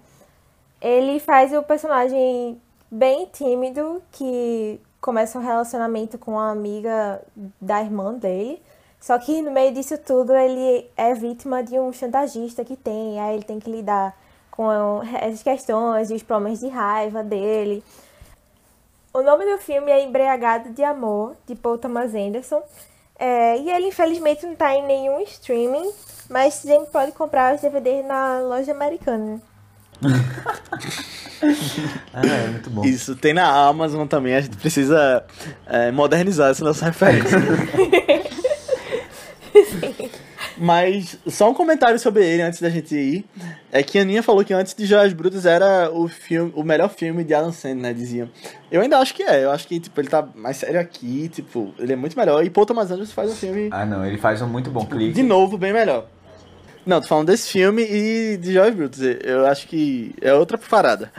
[0.80, 2.60] Ele faz o personagem
[2.90, 7.22] bem tímido que começa um relacionamento com uma amiga
[7.60, 8.60] da irmã dele.
[9.00, 13.36] Só que no meio disso tudo ele é vítima de um chantagista que tem, aí
[13.36, 14.18] ele tem que lidar
[14.50, 17.84] com essas questões e os problemas de raiva dele.
[19.16, 22.62] O nome do filme é Embriagado de Amor, de Paul Thomas Anderson.
[23.18, 25.90] É, e ele infelizmente não está em nenhum streaming,
[26.28, 29.40] mas sempre pode comprar os DVDs na loja americana.
[32.12, 32.84] ah, é muito bom.
[32.84, 35.24] Isso, tem na Amazon também, a gente precisa
[35.66, 37.38] é, modernizar essa nossa referência.
[40.58, 43.24] Mas só um comentário sobre ele antes da gente ir.
[43.70, 46.88] É que a Aninha falou que antes de Joias Brutas era o filme, o melhor
[46.88, 48.30] filme de Alan Sandler, né, dizia.
[48.70, 49.44] Eu ainda acho que é.
[49.44, 52.44] Eu acho que tipo, ele tá mais sério aqui, tipo, ele é muito melhor.
[52.44, 53.68] E Paul Thomas Anderson faz um filme...
[53.70, 55.12] Ah, não, ele faz um muito bom tipo, clique.
[55.12, 56.06] De novo, bem melhor.
[56.86, 59.00] Não, tô falando desse filme e de Joias Brutas.
[59.22, 61.12] Eu acho que é outra parada.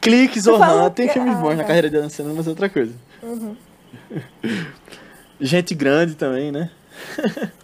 [0.00, 2.92] Clique, Zohan, tem filmes bons ah, na carreira de Alan Sandler, mas é outra coisa.
[3.22, 3.56] Uhum.
[5.40, 6.70] Gente grande também, né?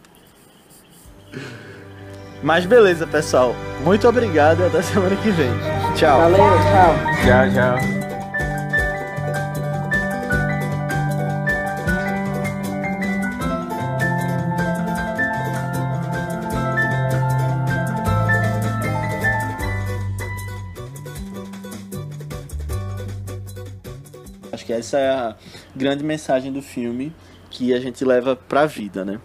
[2.42, 3.54] Mas beleza, pessoal.
[3.84, 5.50] Muito obrigado e até semana que vem.
[5.96, 6.20] Tchau.
[6.20, 6.94] Valeu, tchau.
[7.24, 7.98] Tchau, tchau.
[24.52, 25.36] Acho que essa é a
[25.74, 27.12] grande mensagem do filme
[27.50, 29.18] que a gente leva pra vida, né?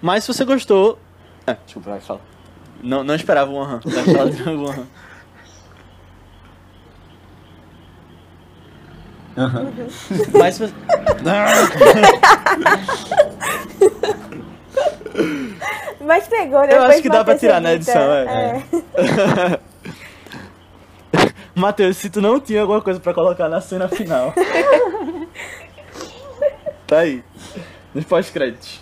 [0.00, 0.98] Mas se você gostou.
[1.46, 2.20] É, desculpa, vai, fala.
[2.82, 3.80] Não, não esperava um aham.
[3.84, 4.86] Vai falar de um aham.
[9.36, 9.72] Aham.
[10.38, 10.72] Mas você.
[16.00, 16.76] Mas pegou, né?
[16.76, 18.62] Eu acho que dá pra tirar na edição, é.
[21.54, 24.32] Matheus, se tu não tinha alguma coisa pra colocar na cena final.
[26.86, 27.24] tá aí.
[27.94, 28.80] Nos pós-créditos.